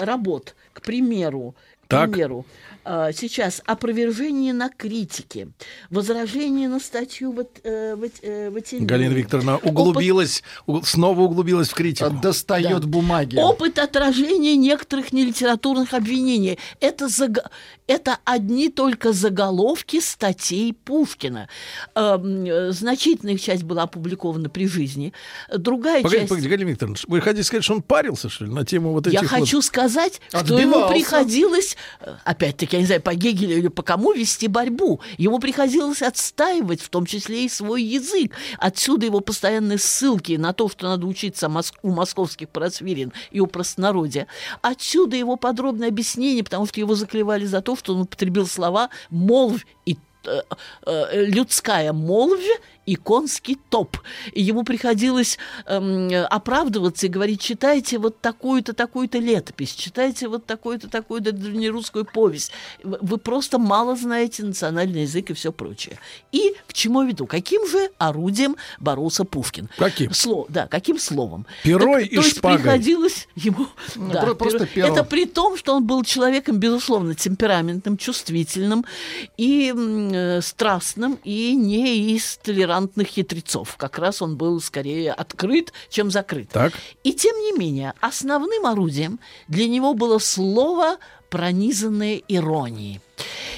работ, 0.00 0.54
к 0.72 0.82
примеру, 0.82 1.54
к 1.86 1.88
Так. 1.88 2.10
примеру, 2.10 2.46
э, 2.84 3.10
сейчас 3.14 3.60
опровержение 3.66 4.52
на 4.54 4.68
критике, 4.70 5.48
возражение 5.90 6.68
на 6.68 6.80
статью 6.80 7.32
вот, 7.32 7.60
э, 7.64 7.94
вот, 7.96 8.12
э, 8.22 8.50
Ватилина. 8.50 8.86
Галина 8.86 9.12
Викторовна 9.12 9.56
углубилась, 9.58 10.42
у- 10.66 10.82
снова 10.82 11.20
углубилась 11.20 11.68
в 11.68 11.74
критику. 11.74 12.10
Достает 12.10 12.80
Да. 12.80 12.86
бумаги. 12.86 13.36
Опыт 13.36 13.78
отражения 13.78 14.56
некоторых 14.56 15.12
нелитературных 15.12 15.92
обвинений. 15.94 16.58
Это, 16.80 17.06
заг- 17.08 17.44
это 17.92 18.18
одни 18.24 18.68
только 18.70 19.12
заголовки 19.12 20.00
статей 20.00 20.72
Пушкина. 20.72 21.48
Эм, 21.94 22.44
э, 22.44 22.72
значительная 22.72 23.34
их 23.34 23.42
часть 23.42 23.64
была 23.64 23.82
опубликована 23.82 24.48
при 24.48 24.66
жизни. 24.66 25.12
Другая 25.54 26.02
Погодите, 26.02 26.20
часть... 26.20 26.28
погодите, 26.30 26.50
Галина 26.50 26.68
Викторовна, 26.70 26.96
вы 27.06 27.20
хотите 27.20 27.44
сказать, 27.44 27.64
что 27.64 27.74
он 27.74 27.82
парился, 27.82 28.28
что 28.28 28.44
ли, 28.44 28.50
на 28.50 28.64
тему 28.64 28.92
вот 28.92 29.06
этих 29.06 29.14
Я 29.14 29.20
вот- 29.20 29.28
хочу 29.28 29.60
сказать, 29.60 30.20
что 30.28 30.58
ему 30.58 30.76
Отбивался. 30.76 30.94
приходилось, 30.94 31.76
э, 32.00 32.14
опять-таки, 32.24 32.76
я 32.76 32.80
не 32.80 32.86
знаю, 32.86 33.02
по 33.02 33.14
Гегелю 33.14 33.58
или 33.58 33.68
по 33.68 33.82
кому 33.82 34.12
вести 34.12 34.48
борьбу. 34.48 35.00
Ему 35.18 35.38
приходилось 35.38 36.02
отстаивать, 36.02 36.80
в 36.80 36.88
том 36.88 37.04
числе 37.06 37.44
и 37.44 37.48
свой 37.48 37.82
язык. 37.82 38.32
Отсюда 38.58 39.06
его 39.06 39.20
постоянные 39.20 39.78
ссылки 39.78 40.32
на 40.32 40.52
то, 40.52 40.68
что 40.68 40.88
надо 40.88 41.06
учиться 41.06 41.50
у 41.82 41.90
московских 41.90 42.48
просвирин 42.48 43.12
и 43.30 43.40
у 43.40 43.46
простонародья. 43.46 44.26
Отсюда 44.62 45.16
его 45.16 45.36
подробное 45.36 45.88
объяснение, 45.88 46.42
потому 46.42 46.66
что 46.66 46.80
его 46.80 46.94
заклевали 46.94 47.44
за 47.44 47.60
то, 47.60 47.76
что 47.82 47.94
он 47.94 48.02
употребил 48.02 48.46
слова 48.46 48.90
«молвь» 49.10 49.66
и 49.86 49.98
э, 50.24 50.40
э, 50.86 51.24
людская 51.24 51.92
молвь 51.92 52.46
и 52.86 52.96
конский 52.96 53.58
топ. 53.70 53.96
И 54.32 54.42
ему 54.42 54.64
приходилось 54.64 55.38
эм, 55.66 56.10
оправдываться 56.30 57.06
и 57.06 57.08
говорить, 57.08 57.40
читайте 57.40 57.98
вот 57.98 58.20
такую-то, 58.20 58.72
такую-то 58.72 59.18
летопись, 59.18 59.72
читайте 59.74 60.28
вот 60.28 60.46
такую-то, 60.46 60.88
такую-то 60.88 61.32
древнерусскую 61.32 62.04
повесть. 62.04 62.52
Вы 62.82 63.18
просто 63.18 63.58
мало 63.58 63.96
знаете 63.96 64.42
национальный 64.44 65.02
язык 65.02 65.30
и 65.30 65.34
все 65.34 65.52
прочее. 65.52 65.98
И 66.32 66.54
к 66.66 66.72
чему 66.72 67.02
я 67.02 67.08
веду? 67.08 67.26
Каким 67.26 67.66
же 67.68 67.90
орудием 67.98 68.56
боролся 68.80 69.24
Пушкин? 69.24 69.68
Каким? 69.78 70.12
Слово, 70.12 70.46
да, 70.48 70.66
каким 70.66 70.98
словом? 70.98 71.46
Перой 71.62 72.02
Так, 72.04 72.12
и 72.12 72.16
то 72.16 72.22
есть 72.22 72.36
шпагой. 72.38 72.58
приходилось 72.58 73.28
ему... 73.36 73.66
да, 73.96 74.22
про- 74.22 74.34
просто 74.34 74.64
перо- 74.64 74.74
перо. 74.74 74.86
Это 74.88 75.04
при 75.04 75.26
том, 75.26 75.56
что 75.56 75.74
он 75.74 75.86
был 75.86 76.02
человеком, 76.04 76.58
безусловно, 76.58 77.14
темпераментным, 77.14 77.96
чувствительным 77.96 78.84
и 79.36 79.72
э, 79.74 80.40
страстным, 80.42 81.18
и 81.24 81.54
не 81.54 82.14
из 82.14 82.38
толерантных 82.72 83.08
хитрецов. 83.08 83.76
Как 83.76 83.98
раз 83.98 84.22
он 84.22 84.36
был 84.36 84.60
скорее 84.60 85.12
открыт, 85.12 85.72
чем 85.90 86.10
закрыт. 86.10 86.48
Так. 86.50 86.72
И 87.04 87.12
тем 87.12 87.36
не 87.36 87.52
менее, 87.58 87.94
основным 88.00 88.66
орудием 88.66 89.18
для 89.48 89.68
него 89.68 89.94
было 89.94 90.18
слово, 90.18 90.96
пронизанное 91.30 92.20
иронией. 92.28 93.00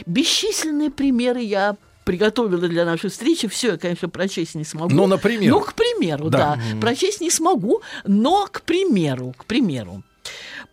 Бесчисленные 0.07 0.91
примеры 0.91 1.41
я 1.41 1.77
приготовила 2.05 2.69
для 2.69 2.85
нашей 2.85 3.11
встречи. 3.11 3.49
Все 3.49 3.73
я, 3.73 3.77
конечно, 3.79 4.09
прочесть 4.09 4.55
не 4.55 4.65
смогу. 4.65 4.95
Ну, 4.95 5.07
например. 5.07 5.51
Ну, 5.53 5.61
к 5.61 5.75
примеру, 5.75 6.29
Да. 6.29 6.57
да. 6.57 6.81
Прочесть 6.81 7.21
не 7.21 7.31
смогу, 7.31 7.83
но, 8.05 8.47
к 8.51 8.63
примеру, 8.63 9.35
к 9.39 9.45
примеру. 9.47 10.03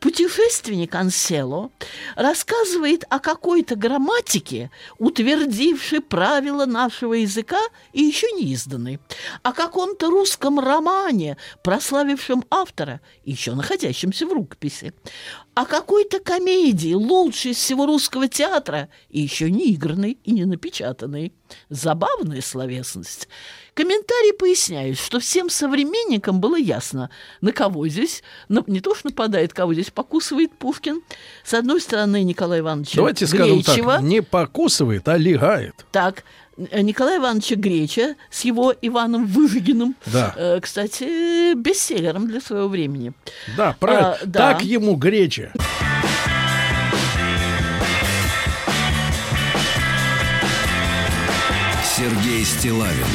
Путешественник 0.02 0.96
Ансело 0.96 1.70
рассказывает 2.16 3.04
о 3.10 3.20
какой-то 3.20 3.76
грамматике, 3.76 4.72
утвердившей 4.98 6.02
правила 6.02 6.66
нашего 6.66 7.14
языка 7.14 7.60
и 7.94 8.02
еще 8.02 8.26
не 8.32 8.52
изданной, 8.52 9.00
о 9.44 9.54
каком-то 9.54 10.10
русском 10.10 10.60
романе, 10.60 11.38
прославившем 11.64 12.44
автора, 12.50 13.00
еще 13.26 13.54
находящемся 13.54 14.26
в 14.26 14.34
рукописи, 14.34 14.96
о 15.54 15.66
какой-то 15.66 16.20
комедии, 16.20 16.94
лучшей 16.94 17.52
из 17.52 17.58
всего 17.58 17.86
русского 17.86 18.28
театра, 18.28 18.88
и 19.10 19.20
еще 19.22 19.52
не 19.52 19.74
игранной 19.74 20.18
и 20.24 20.32
не 20.32 20.46
напечатанной. 20.46 21.34
Забавная 21.70 22.42
словесность. 22.42 23.28
Комментарии 23.74 24.32
поясняют, 24.38 24.98
что 24.98 25.20
всем 25.20 25.50
современникам 25.50 26.40
было 26.40 26.58
ясно, 26.58 27.10
на 27.42 27.52
кого 27.52 27.88
здесь, 27.88 28.24
на- 28.50 28.64
не 28.68 28.80
то 28.80 28.96
что 28.96 29.08
нападает, 29.10 29.54
кого 29.54 29.74
здесь 29.74 29.92
покусывает 29.92 30.58
Пушкин. 30.58 31.02
С 31.44 31.54
одной 31.54 31.82
стороны, 31.82 32.24
Николая 32.24 32.60
Ивановича 32.60 32.96
Давайте 32.96 33.28
скажем 33.28 33.60
Гречева, 33.62 33.94
так, 33.96 34.02
не 34.04 34.22
покусывает, 34.22 35.08
а 35.08 35.18
легает. 35.18 35.86
так, 35.92 36.24
Николая 36.82 37.18
Ивановича 37.18 37.56
Греча 37.56 38.16
с 38.30 38.42
его 38.42 38.74
Иваном 38.82 39.26
Выжигиным, 39.26 39.96
Да. 40.06 40.34
э, 40.38 40.60
кстати, 40.62 41.54
бестселлером 41.56 42.28
для 42.28 42.42
своего 42.42 42.68
времени. 42.68 43.14
Да, 43.58 43.76
правильно. 43.80 44.14
А, 44.14 44.18
да. 44.26 44.54
Так 44.54 44.64
ему 44.64 44.96
греча. 44.96 45.52
Сергей 51.84 52.44
Стилавин 52.46 53.06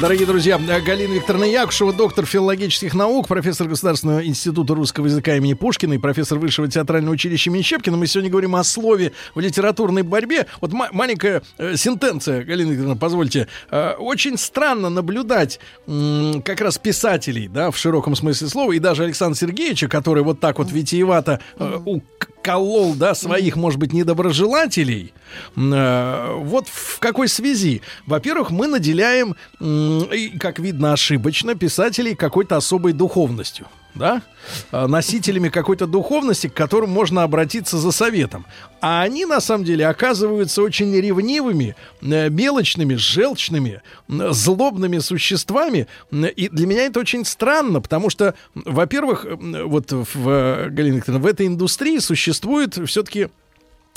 Дорогие 0.00 0.26
друзья, 0.26 0.58
Галина 0.58 1.14
Викторовна 1.14 1.44
Якушева, 1.44 1.92
доктор 1.92 2.24
филологических 2.24 2.94
наук, 2.94 3.26
профессор 3.26 3.66
Государственного 3.66 4.24
института 4.24 4.74
русского 4.74 5.06
языка 5.06 5.34
имени 5.34 5.54
Пушкина 5.54 5.94
и 5.94 5.98
профессор 5.98 6.38
Высшего 6.38 6.68
театрального 6.68 7.14
училища 7.14 7.50
имени 7.50 7.62
Щепкина. 7.62 7.96
Мы 7.96 8.06
сегодня 8.06 8.30
говорим 8.30 8.54
о 8.54 8.62
слове 8.62 9.12
в 9.34 9.40
литературной 9.40 10.02
борьбе. 10.02 10.46
Вот 10.60 10.72
ма- 10.72 10.90
маленькая 10.92 11.42
э, 11.58 11.76
сентенция, 11.76 12.44
Галина 12.44 12.70
Викторовна, 12.70 12.96
позвольте. 12.96 13.48
Э, 13.72 13.94
очень 13.98 14.38
странно 14.38 14.88
наблюдать 14.88 15.58
м, 15.88 16.42
как 16.42 16.60
раз 16.60 16.78
писателей, 16.78 17.48
да, 17.48 17.72
в 17.72 17.76
широком 17.76 18.14
смысле 18.14 18.46
слова, 18.46 18.70
и 18.70 18.78
даже 18.78 19.02
Александра 19.02 19.36
Сергеевича, 19.36 19.88
который 19.88 20.22
вот 20.22 20.38
так 20.38 20.58
вот 20.58 20.70
витиевато 20.70 21.40
э, 21.58 21.78
уколол, 22.40 22.94
да, 22.94 23.14
своих, 23.14 23.56
может 23.56 23.78
быть, 23.78 23.92
недоброжелателей. 23.92 25.12
Э, 25.56 26.34
Вот 26.38 26.68
в 26.68 26.98
какой 26.98 27.28
связи? 27.28 27.82
Во-первых, 28.06 28.50
мы 28.50 28.66
наделяем, 28.66 29.36
как 30.38 30.58
видно, 30.58 30.92
ошибочно, 30.92 31.54
писателей 31.54 32.14
какой-то 32.14 32.56
особой 32.56 32.92
духовностью. 32.92 33.66
Да? 33.98 34.22
А, 34.70 34.86
Носителями 34.86 35.48
какой-то 35.48 35.86
духовности, 35.86 36.46
к 36.46 36.54
которым 36.54 36.90
можно 36.90 37.22
обратиться 37.22 37.78
за 37.78 37.90
советом. 37.90 38.46
А 38.80 39.02
они, 39.02 39.26
на 39.26 39.40
самом 39.40 39.64
деле, 39.64 39.86
оказываются 39.86 40.62
очень 40.62 40.94
ревнивыми, 40.94 41.74
э, 42.00 42.28
мелочными, 42.30 42.94
желчными, 42.94 43.82
злобными 44.08 44.98
существами. 44.98 45.88
И 46.12 46.48
для 46.48 46.66
меня 46.66 46.86
это 46.86 47.00
очень 47.00 47.24
странно, 47.24 47.80
потому 47.80 48.08
что, 48.10 48.34
во-первых, 48.54 49.26
вот 49.28 49.92
в, 49.92 50.28
э, 50.28 50.68
Галина 50.70 50.96
Викторовна, 50.96 51.22
в 51.22 51.26
этой 51.26 51.46
индустрии 51.46 51.98
существует 51.98 52.78
все-таки 52.86 53.28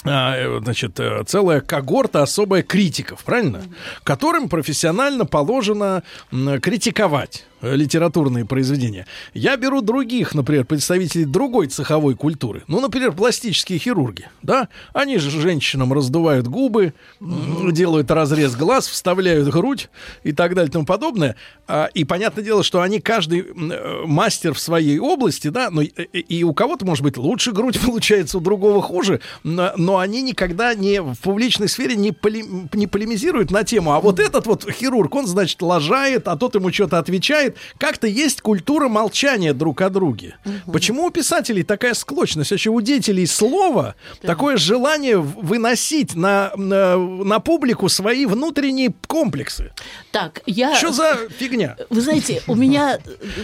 значит, 0.04 1.00
э, 1.00 1.24
целая 1.28 1.62
когорта 1.62 2.24
особая 2.24 2.64
критиков, 2.64 3.24
правильно? 3.24 3.62
Которым 4.04 4.50
профессионально 4.50 5.26
положено 5.26 6.04
критиковать 6.32 7.46
э, 7.62 7.76
литературные 7.76 8.46
произведения. 8.46 9.06
Я 9.34 9.58
беру 9.58 9.82
других, 9.82 10.34
например, 10.34 10.66
представителей 10.66 11.26
другой 11.26 11.68
цеховой 11.68 12.16
культуры. 12.16 12.64
Ну, 12.68 12.80
например, 12.80 13.12
пластические 13.12 13.78
хирурги, 13.78 14.28
да? 14.42 14.70
Они 14.94 15.18
же 15.20 15.30
женщинам 15.30 15.94
раздувают 15.94 16.48
губы, 16.48 16.94
делают 17.20 18.10
разрез 18.10 18.56
глаз, 18.56 18.88
вставляют 18.88 19.50
грудь 19.50 19.90
и 20.24 20.32
так 20.32 20.56
далее 20.56 20.70
и 20.70 20.72
тому 20.72 20.86
подобное. 20.86 21.36
А, 21.68 21.90
И 21.94 22.04
понятное 22.06 22.44
дело, 22.44 22.64
что 22.64 22.82
они 22.82 23.00
каждый 23.00 23.42
э, 23.42 24.04
мастер 24.06 24.54
в 24.54 24.60
своей 24.60 24.98
области, 24.98 25.50
да, 25.50 25.70
но 25.70 25.82
и 25.82 26.44
у 26.44 26.54
кого-то 26.54 26.86
может 26.86 27.04
быть 27.04 27.18
лучше 27.18 27.52
грудь 27.52 27.80
получается, 27.86 28.40
у 28.40 28.42
другого 28.42 28.82
хуже, 28.82 29.22
но, 29.44 29.74
но 29.92 29.98
они 29.98 30.22
никогда 30.22 30.74
не 30.74 31.02
в 31.02 31.16
публичной 31.16 31.68
сфере 31.68 31.98
не, 31.98 32.12
поле- 32.12 32.70
не 32.72 32.88
полемизируют 32.88 33.52
на 33.52 33.66
тему. 33.66 33.92
А 33.92 34.00
вот 34.00 34.22
этот 34.22 34.48
вот 34.48 34.66
хирург, 34.72 35.14
он, 35.14 35.28
значит, 35.28 35.62
лажает, 35.62 36.30
а 36.30 36.38
тот 36.38 36.56
ему 36.56 36.72
что-то 36.72 36.98
отвечает. 36.98 37.58
Как-то 37.78 38.08
есть 38.08 38.40
культура 38.40 38.88
молчания 38.88 39.54
друг 39.54 39.82
о 39.82 39.90
друге. 39.90 40.38
Почему 40.72 41.04
у 41.08 41.10
писателей 41.10 41.64
такая 41.64 41.94
склочность? 41.94 42.52
Вообще 42.52 42.70
у 42.70 42.80
деятелей 42.80 43.26
слова 43.26 43.96
такое 44.22 44.56
желание 44.56 45.18
выносить 45.18 46.16
на, 46.16 46.54
на, 46.56 46.96
на 46.96 47.40
публику 47.40 47.90
свои 47.90 48.26
внутренние 48.26 48.94
комплексы. 49.08 49.74
Так, 50.12 50.42
я... 50.46 50.74
Что 50.78 50.94
за 50.94 51.18
фигня? 51.38 51.76
Вы 51.90 52.00
знаете, 52.00 52.42
у 52.48 52.56
меня 52.56 52.98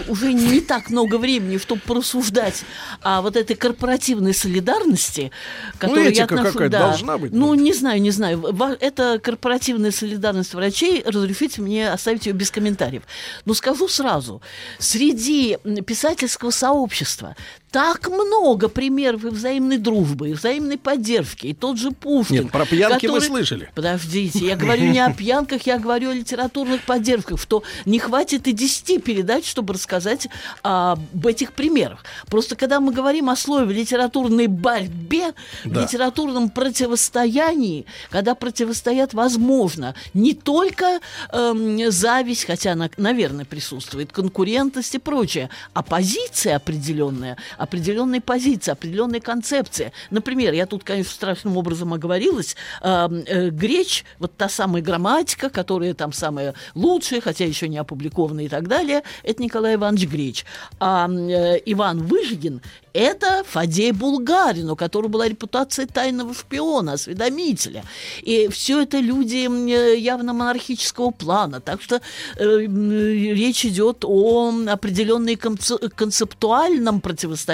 уже 0.08 0.32
не 0.32 0.62
так 0.62 0.90
много 0.90 1.18
времени, 1.18 1.58
чтобы 1.58 1.82
порассуждать 1.82 2.64
о 3.02 3.22
вот 3.22 3.36
этой 3.36 3.58
корпоративной 3.58 4.34
солидарности, 4.34 5.32
которую 5.78 6.06
я 6.06 6.10
Ну, 6.12 6.12
этика 6.12 6.37
отношу... 6.42 6.54
какая-то 6.54 6.72
да. 6.72 6.88
должна 6.88 7.18
быть, 7.18 7.34
Ну, 7.34 7.54
не 7.54 7.74
знаю, 7.74 8.02
не 8.02 8.12
знаю. 8.12 8.44
Это 8.80 9.20
корпоративная 9.20 9.92
солидарность 9.92 10.54
врачей. 10.54 11.04
Разрешите 11.06 11.62
мне 11.62 11.92
оставить 11.92 12.26
ее 12.26 12.34
без 12.34 12.52
комментариев. 12.52 13.04
Но 13.46 13.54
скажу 13.54 13.88
сразу. 13.88 14.42
Среди 14.80 15.58
писательского 15.86 16.52
сообщества 16.52 17.36
так 17.72 18.08
много 18.10 18.70
примеров 18.70 19.26
и 19.26 19.28
взаимной 19.28 19.78
дружбы, 19.78 20.30
и 20.30 20.34
взаимной 20.34 20.78
поддержки. 20.78 21.48
И 21.48 21.54
тот 21.54 21.78
же 21.78 21.92
Пушкин. 21.92 22.44
Нет, 22.44 22.52
про 22.52 22.66
пьянки 22.66 23.06
мы 23.08 23.14
который- 23.20 23.28
слышали. 23.28 23.70
Подождите, 23.76 24.40
я 24.46 24.56
говорю 24.56 24.86
не 24.92 25.00
о 25.00 25.12
пьянках, 25.14 25.64
я 25.68 25.78
говорю 25.78 26.10
о 26.12 26.14
литературных 26.14 26.84
поддержках, 26.84 27.42
что 27.42 27.64
не 27.86 28.00
хватит 28.00 28.48
и 28.48 28.54
10 28.54 29.00
передач, 29.00 29.46
чтобы 29.48 29.74
рассказать 29.74 30.28
об 30.64 31.26
этих 31.26 31.52
примерах. 31.54 32.06
Просто 32.28 32.56
когда 32.56 32.80
мы 32.80 32.94
говорим 32.94 33.30
о 33.30 33.36
слове 33.36 33.74
литературной 33.76 34.48
борьбе, 34.48 35.34
Да. 35.66 35.82
литературном 35.82 36.50
противостоянии, 36.50 37.86
когда 38.10 38.36
противостоят, 38.36 39.14
возможно, 39.14 39.94
не 40.14 40.34
только 40.34 41.00
эм, 41.32 41.92
зависть, 41.92 42.46
хотя 42.46 42.72
она, 42.74 42.90
наверное, 42.98 43.46
присутствует, 43.46 44.12
конкурентность 44.12 44.96
и 44.96 45.00
прочее, 45.00 45.50
а 45.74 45.84
позиция 45.84 46.56
определенная, 46.56 47.38
определенные 47.58 48.22
позиции, 48.22 48.72
определенные 48.72 49.22
концепции. 49.22 49.92
Например, 50.10 50.54
я 50.54 50.66
тут, 50.66 50.84
конечно, 50.84 51.14
страшным 51.14 51.58
образом 51.58 51.94
оговорилась, 51.94 52.56
э, 52.82 53.50
Греч, 53.52 54.06
вот 54.20 54.36
та 54.38 54.50
самая 54.50 54.82
грамматика, 54.82 55.50
которая 55.50 55.94
там 55.94 56.14
самая 56.14 56.54
лучшая, 56.76 57.22
хотя 57.22 57.46
еще 57.46 57.68
не 57.68 57.78
опубликована 57.78 58.42
и 58.42 58.50
так 58.50 58.68
далее, 58.68 59.04
это 59.24 59.42
Николай 59.42 59.76
Иванович 59.76 60.08
Греч. 60.08 60.46
А 60.80 61.10
э, 61.10 61.60
Иван 61.66 62.04
Выжигин– 62.04 62.62
это 62.94 63.44
Фадей 63.48 63.92
Булгарин, 63.92 64.70
у 64.70 64.76
которого 64.76 65.10
была 65.10 65.28
репутация 65.28 65.86
тайного 65.86 66.34
шпиона, 66.34 66.94
осведомителя. 66.94 67.84
И 68.22 68.48
все 68.50 68.82
это 68.82 69.00
люди 69.00 69.48
э, 69.48 69.98
явно 69.98 70.34
монархического 70.34 71.12
плана. 71.12 71.62
Так 71.62 71.82
что 71.82 72.02
речь 72.38 73.66
идет 73.66 74.04
о 74.04 74.52
определенной 74.68 75.36
конце- 75.36 75.90
концептуальном 75.90 77.02
противостоянии. 77.02 77.47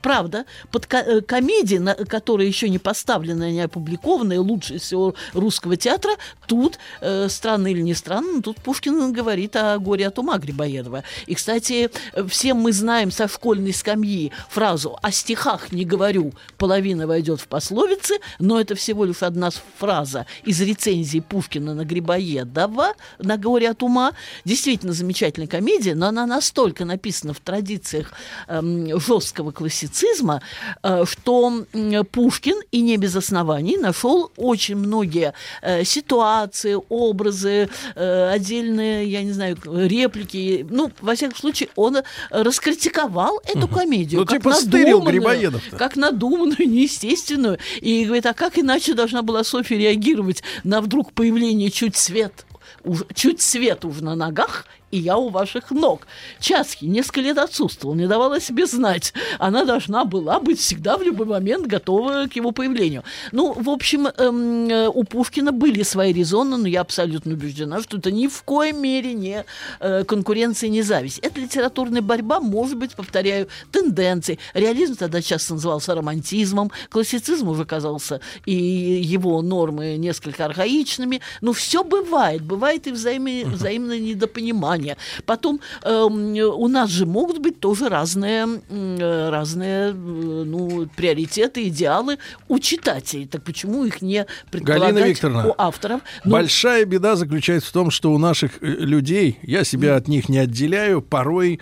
Правда, 0.00 0.44
под 0.70 0.86
э, 0.92 1.20
комедии, 1.22 1.76
на- 1.76 1.94
которая 1.94 2.46
еще 2.46 2.68
не 2.68 2.78
поставлена, 2.78 3.50
не 3.50 3.60
опубликованная, 3.60 4.40
лучше 4.40 4.78
всего 4.78 5.14
русского 5.32 5.76
театра, 5.76 6.12
тут, 6.46 6.78
э, 7.00 7.28
странно 7.28 7.68
или 7.68 7.80
не 7.80 7.94
странно, 7.94 8.34
но 8.36 8.42
тут 8.42 8.56
Пушкин 8.60 9.12
говорит 9.12 9.56
о 9.56 9.78
горе 9.78 10.06
от 10.08 10.18
ума 10.18 10.38
Грибоедова. 10.38 11.04
И, 11.26 11.34
кстати, 11.34 11.90
э, 12.12 12.26
все 12.26 12.54
мы 12.54 12.72
знаем 12.72 13.10
со 13.10 13.28
школьной 13.28 13.72
скамьи 13.72 14.32
фразу 14.48 14.98
«о 15.02 15.10
стихах 15.10 15.72
не 15.72 15.84
говорю, 15.84 16.32
половина 16.58 17.06
войдет 17.06 17.40
в 17.40 17.48
пословицы», 17.48 18.18
но 18.38 18.60
это 18.60 18.74
всего 18.74 19.04
лишь 19.04 19.22
одна 19.22 19.50
фраза 19.78 20.26
из 20.44 20.60
рецензии 20.60 21.20
Пушкина 21.20 21.74
на 21.74 21.84
Грибоедова, 21.84 22.94
на 23.18 23.36
горе 23.36 23.70
от 23.70 23.82
ума. 23.82 24.12
Действительно 24.44 24.92
замечательная 24.92 25.48
комедия, 25.48 25.94
но 25.94 26.06
она 26.06 26.26
настолько 26.26 26.84
написана 26.84 27.34
в 27.34 27.40
традициях 27.40 28.12
эм, 28.48 28.98
жесткого 29.32 29.52
классицизма, 29.52 30.42
э, 30.82 31.04
что 31.06 31.64
м, 31.72 32.04
Пушкин, 32.06 32.60
и 32.70 32.80
не 32.82 32.96
без 32.98 33.16
оснований, 33.16 33.76
нашел 33.78 34.30
очень 34.36 34.76
многие 34.76 35.32
э, 35.62 35.84
ситуации, 35.84 36.76
образы, 36.88 37.68
э, 37.94 38.30
отдельные, 38.34 39.06
я 39.06 39.22
не 39.22 39.32
знаю, 39.32 39.56
реплики. 39.64 40.66
Ну, 40.68 40.90
во 41.00 41.14
всяком 41.14 41.36
случае, 41.38 41.68
он 41.76 41.96
э, 41.96 42.02
раскритиковал 42.30 43.40
эту 43.44 43.68
комедию. 43.68 44.20
Ну, 44.20 44.26
как 44.26 44.38
типа 44.38 44.50
надуманную, 44.50 45.00
Грибоедов-то. 45.02 45.76
Как 45.76 45.96
надуманную, 45.96 46.56
неестественную. 46.68 47.58
И 47.80 48.04
говорит, 48.04 48.26
а 48.26 48.34
как 48.34 48.58
иначе 48.58 48.94
должна 48.94 49.22
была 49.22 49.44
Софья 49.44 49.78
реагировать 49.78 50.42
на 50.64 50.80
вдруг 50.80 51.12
появление 51.12 51.70
чуть 51.70 51.96
свет 51.96 52.44
уж- 52.84 53.04
чуть 53.14 53.40
свет 53.40 53.84
уже 53.84 54.04
на 54.04 54.14
ногах, 54.14 54.66
и 54.92 54.98
я 54.98 55.16
у 55.16 55.30
ваших 55.30 55.70
ног. 55.70 56.06
Часки 56.38 56.84
несколько 56.84 57.22
лет 57.22 57.38
отсутствовал, 57.38 57.94
не 57.94 58.06
давала 58.06 58.40
себе 58.40 58.66
знать. 58.66 59.14
Она 59.38 59.64
должна 59.64 60.04
была 60.04 60.38
быть 60.38 60.60
всегда 60.60 60.96
в 60.98 61.02
любой 61.02 61.26
момент 61.26 61.66
готова 61.66 62.26
к 62.26 62.36
его 62.36 62.52
появлению. 62.52 63.02
Ну, 63.32 63.52
в 63.54 63.70
общем, 63.70 64.06
эм, 64.06 64.68
э, 64.68 64.88
у 64.88 65.04
Пушкина 65.04 65.50
были 65.50 65.82
свои 65.82 66.12
резоны, 66.12 66.58
но 66.58 66.68
я 66.68 66.82
абсолютно 66.82 67.32
убеждена, 67.32 67.80
что 67.80 67.96
это 67.96 68.12
ни 68.12 68.26
в 68.28 68.42
коем 68.42 68.82
мере 68.82 69.14
не 69.14 69.44
э, 69.80 70.04
конкуренция, 70.04 70.68
не 70.68 70.82
зависть. 70.82 71.18
Это 71.20 71.40
литературная 71.40 72.02
борьба, 72.02 72.40
может 72.40 72.76
быть, 72.76 72.94
повторяю, 72.94 73.48
тенденции. 73.70 74.38
Реализм 74.52 74.96
тогда 74.96 75.22
часто 75.22 75.54
назывался 75.54 75.94
романтизмом, 75.94 76.70
классицизм 76.90 77.48
уже 77.48 77.64
казался 77.64 78.20
и 78.44 78.52
его 78.52 79.40
нормы 79.40 79.96
несколько 79.96 80.44
архаичными. 80.44 81.22
Но 81.40 81.54
все 81.54 81.82
бывает, 81.82 82.42
бывает 82.42 82.86
и 82.86 82.90
взаимо- 82.90 83.46
взаимное 83.46 83.98
недопонимание. 83.98 84.81
Потом 85.26 85.60
эм, 85.82 86.34
у 86.36 86.68
нас 86.68 86.90
же 86.90 87.06
могут 87.06 87.38
быть 87.38 87.60
тоже 87.60 87.88
разные, 87.88 88.46
э, 88.68 89.28
разные 89.30 89.90
э, 89.90 89.92
ну, 89.92 90.88
приоритеты, 90.96 91.68
идеалы 91.68 92.18
у 92.48 92.58
читателей. 92.58 93.26
Так 93.26 93.42
почему 93.44 93.84
их 93.84 94.02
не 94.02 94.26
предполагать 94.50 95.06
Викторовна, 95.06 95.48
у 95.48 95.54
авторов? 95.58 96.00
Ну, 96.24 96.32
Большая 96.32 96.84
беда 96.84 97.16
заключается 97.16 97.70
в 97.70 97.72
том, 97.72 97.90
что 97.90 98.12
у 98.12 98.18
наших 98.18 98.62
э, 98.62 98.66
людей, 98.66 99.38
я 99.42 99.64
себя 99.64 99.96
от 99.96 100.08
них 100.08 100.28
не 100.28 100.38
отделяю, 100.38 101.02
порой 101.02 101.60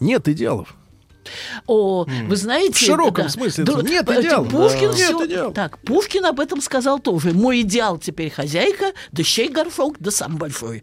нет 0.00 0.28
идеалов. 0.28 0.74
О, 1.66 2.06
вы 2.28 2.36
знаете... 2.36 2.72
В 2.74 2.78
широком 2.78 3.28
смысле 3.28 3.64
да, 3.64 3.82
нет 3.82 4.08
э, 4.08 4.20
идеала. 4.20 4.44
Пушкин 4.44 4.90
Да. 4.90 4.92
всё- 4.92 5.18
Нет 5.20 5.30
идеала. 5.30 5.52
Так, 5.52 5.78
Пушкин 5.78 6.24
об 6.26 6.40
этом 6.40 6.60
сказал 6.60 6.98
тоже. 7.00 7.32
Мой 7.32 7.62
идеал 7.62 7.98
теперь 7.98 8.30
хозяйка, 8.30 8.92
да 9.12 9.22
щей 9.22 9.48
горшок, 9.48 9.96
да 9.98 10.10
сам 10.10 10.36
большой. 10.36 10.82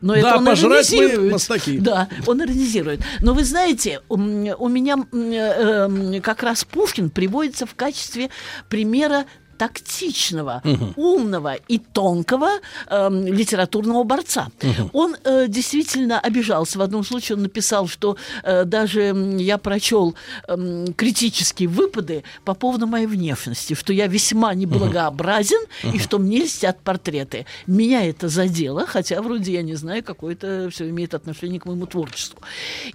Но 0.00 0.14
Да, 0.14 0.18
это 0.18 0.36
он 0.38 0.46
пожрать 0.46 0.92
мы 0.92 1.30
мастаки. 1.30 1.78
Да, 1.78 2.08
он 2.26 2.42
иронизирует. 2.42 3.02
Но 3.20 3.34
вы 3.34 3.44
знаете, 3.44 4.00
у 4.08 4.16
меня 4.16 4.96
э, 5.12 6.20
как 6.20 6.42
раз 6.42 6.64
Пушкин 6.64 7.10
приводится 7.10 7.66
в 7.66 7.74
качестве 7.74 8.30
примера 8.68 9.26
тактичного, 9.60 10.62
умного 10.96 11.54
и 11.68 11.78
тонкого 11.78 12.48
эм, 12.88 13.26
литературного 13.26 14.04
борца. 14.04 14.48
Он 14.94 15.16
э, 15.22 15.48
действительно 15.48 16.18
обижался. 16.18 16.78
В 16.78 16.82
одном 16.82 17.04
случае 17.04 17.36
он 17.36 17.42
написал, 17.42 17.86
что 17.86 18.16
э, 18.42 18.64
даже 18.64 19.14
я 19.38 19.58
прочел 19.58 20.14
эм, 20.48 20.94
критические 20.94 21.68
выпады 21.68 22.24
по 22.46 22.54
поводу 22.54 22.86
моей 22.86 23.06
внешности, 23.06 23.74
что 23.74 23.92
я 23.92 24.06
весьма 24.06 24.54
неблагообразен 24.54 25.60
и 25.92 25.98
что 25.98 26.18
мне 26.18 26.44
льстят 26.44 26.80
портреты. 26.80 27.44
Меня 27.66 28.06
это 28.06 28.30
задело, 28.30 28.86
хотя 28.86 29.20
вроде 29.20 29.52
я 29.52 29.62
не 29.62 29.74
знаю, 29.74 30.02
какое 30.02 30.32
это 30.32 30.70
все 30.70 30.88
имеет 30.88 31.12
отношение 31.12 31.60
к 31.60 31.66
моему 31.66 31.84
творчеству. 31.84 32.40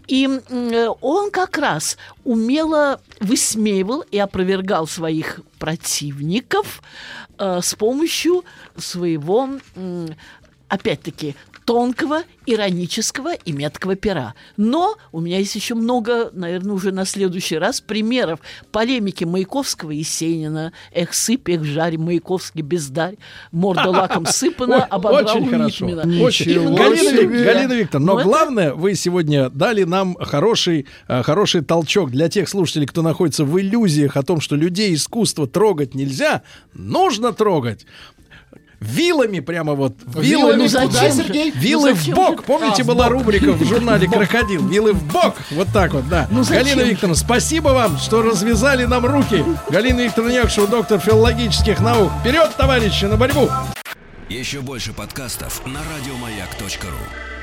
И 0.08 0.28
э, 0.28 0.88
он 1.02 1.30
как 1.30 1.60
раз 1.60 1.98
умело 2.24 3.00
высмеивал 3.20 4.04
и 4.10 4.18
опровергал 4.18 4.88
своих 4.88 5.42
противников 5.66 6.84
э, 7.40 7.60
с 7.60 7.74
помощью 7.74 8.46
своего 8.78 9.50
м, 9.76 10.16
опять-таки, 10.70 11.36
тонкого, 11.66 12.22
иронического 12.46 13.34
и 13.34 13.52
меткого 13.52 13.96
пера. 13.96 14.36
Но 14.56 14.98
у 15.12 15.20
меня 15.20 15.40
есть 15.40 15.56
еще 15.56 15.74
много, 15.74 16.30
наверное, 16.32 16.74
уже 16.74 16.92
на 16.92 17.06
следующий 17.06 17.58
раз 17.58 17.82
примеров 17.82 18.40
полемики 18.72 19.24
Маяковского 19.24 19.92
и 19.92 20.04
Сенина. 20.04 20.74
Эх, 20.94 21.14
сыпь, 21.14 21.50
эх, 21.50 21.64
жарь, 21.64 21.98
Маяковский 21.98 22.62
бездарь, 22.62 23.18
морда 23.52 23.90
лаком 23.90 24.26
сыпана, 24.28 24.86
ободрал. 24.86 25.38
Именно 25.38 25.70
Галина, 27.44 27.74
Викторовна, 27.74 28.14
но 28.14 28.20
Ну, 28.20 28.24
главное, 28.24 28.74
вы 28.74 28.94
сегодня 28.94 29.50
дали 29.50 29.84
нам 29.84 30.16
хороший, 30.20 30.86
э, 31.08 31.24
хороший 31.24 31.62
толчок 31.62 32.12
для 32.12 32.30
тех 32.30 32.48
слушателей, 32.48 32.86
кто 32.86 33.02
находится 33.02 33.44
в 33.44 33.60
иллюзиях 33.60 34.18
о 34.18 34.24
том, 34.24 34.40
что 34.40 34.56
людей 34.56 34.94
искусства 34.94 35.48
трогать 35.48 35.96
нельзя. 35.96 36.44
Нужно 36.74 37.34
трогать. 37.34 37.88
Вилами 38.80 39.40
прямо 39.40 39.74
вот. 39.74 39.94
Вилами 40.06 40.16
Ну, 40.16 40.22
Вилами, 40.22 40.68
зачем 40.68 40.88
куда? 40.90 41.12
Сергей? 41.12 41.52
Вилы 41.52 41.90
Ну, 41.90 41.96
в 41.96 42.00
зачем 42.00 42.16
бок. 42.16 42.44
Помните, 42.44 42.82
А, 42.82 42.84
в 42.84 42.88
была 42.88 43.06
бок. 43.06 43.14
рубрика 43.14 43.52
в 43.54 43.64
журнале 43.66 44.08
«Крокодил». 44.08 44.68
Вилы 44.68 44.94
в 44.94 45.04
бок. 45.12 45.36
Вот 45.52 45.68
так 45.74 45.94
вот, 45.94 46.08
да. 46.10 46.28
Ну, 46.32 46.44
зачем 46.44 46.64
Галина? 46.64 46.82
Викторовна, 46.90 47.16
спасибо 47.16 47.70
вам, 47.70 47.98
что 47.98 48.22
развязали 48.22 48.86
нам 48.86 49.06
руки. 49.06 49.44
Галина 49.70 50.02
Викторовна 50.02 50.34
Якшева, 50.34 50.68
доктор 50.68 51.00
филологических 51.00 51.80
наук. 51.80 52.12
Вперед, 52.22 52.52
товарищи, 52.58 53.06
на 53.06 53.18
борьбу! 53.18 53.50
Еще 54.30 54.62
больше 54.62 54.92
подкастов 54.94 55.62
на 55.66 55.80
радиомаяк.ру. 55.96 57.35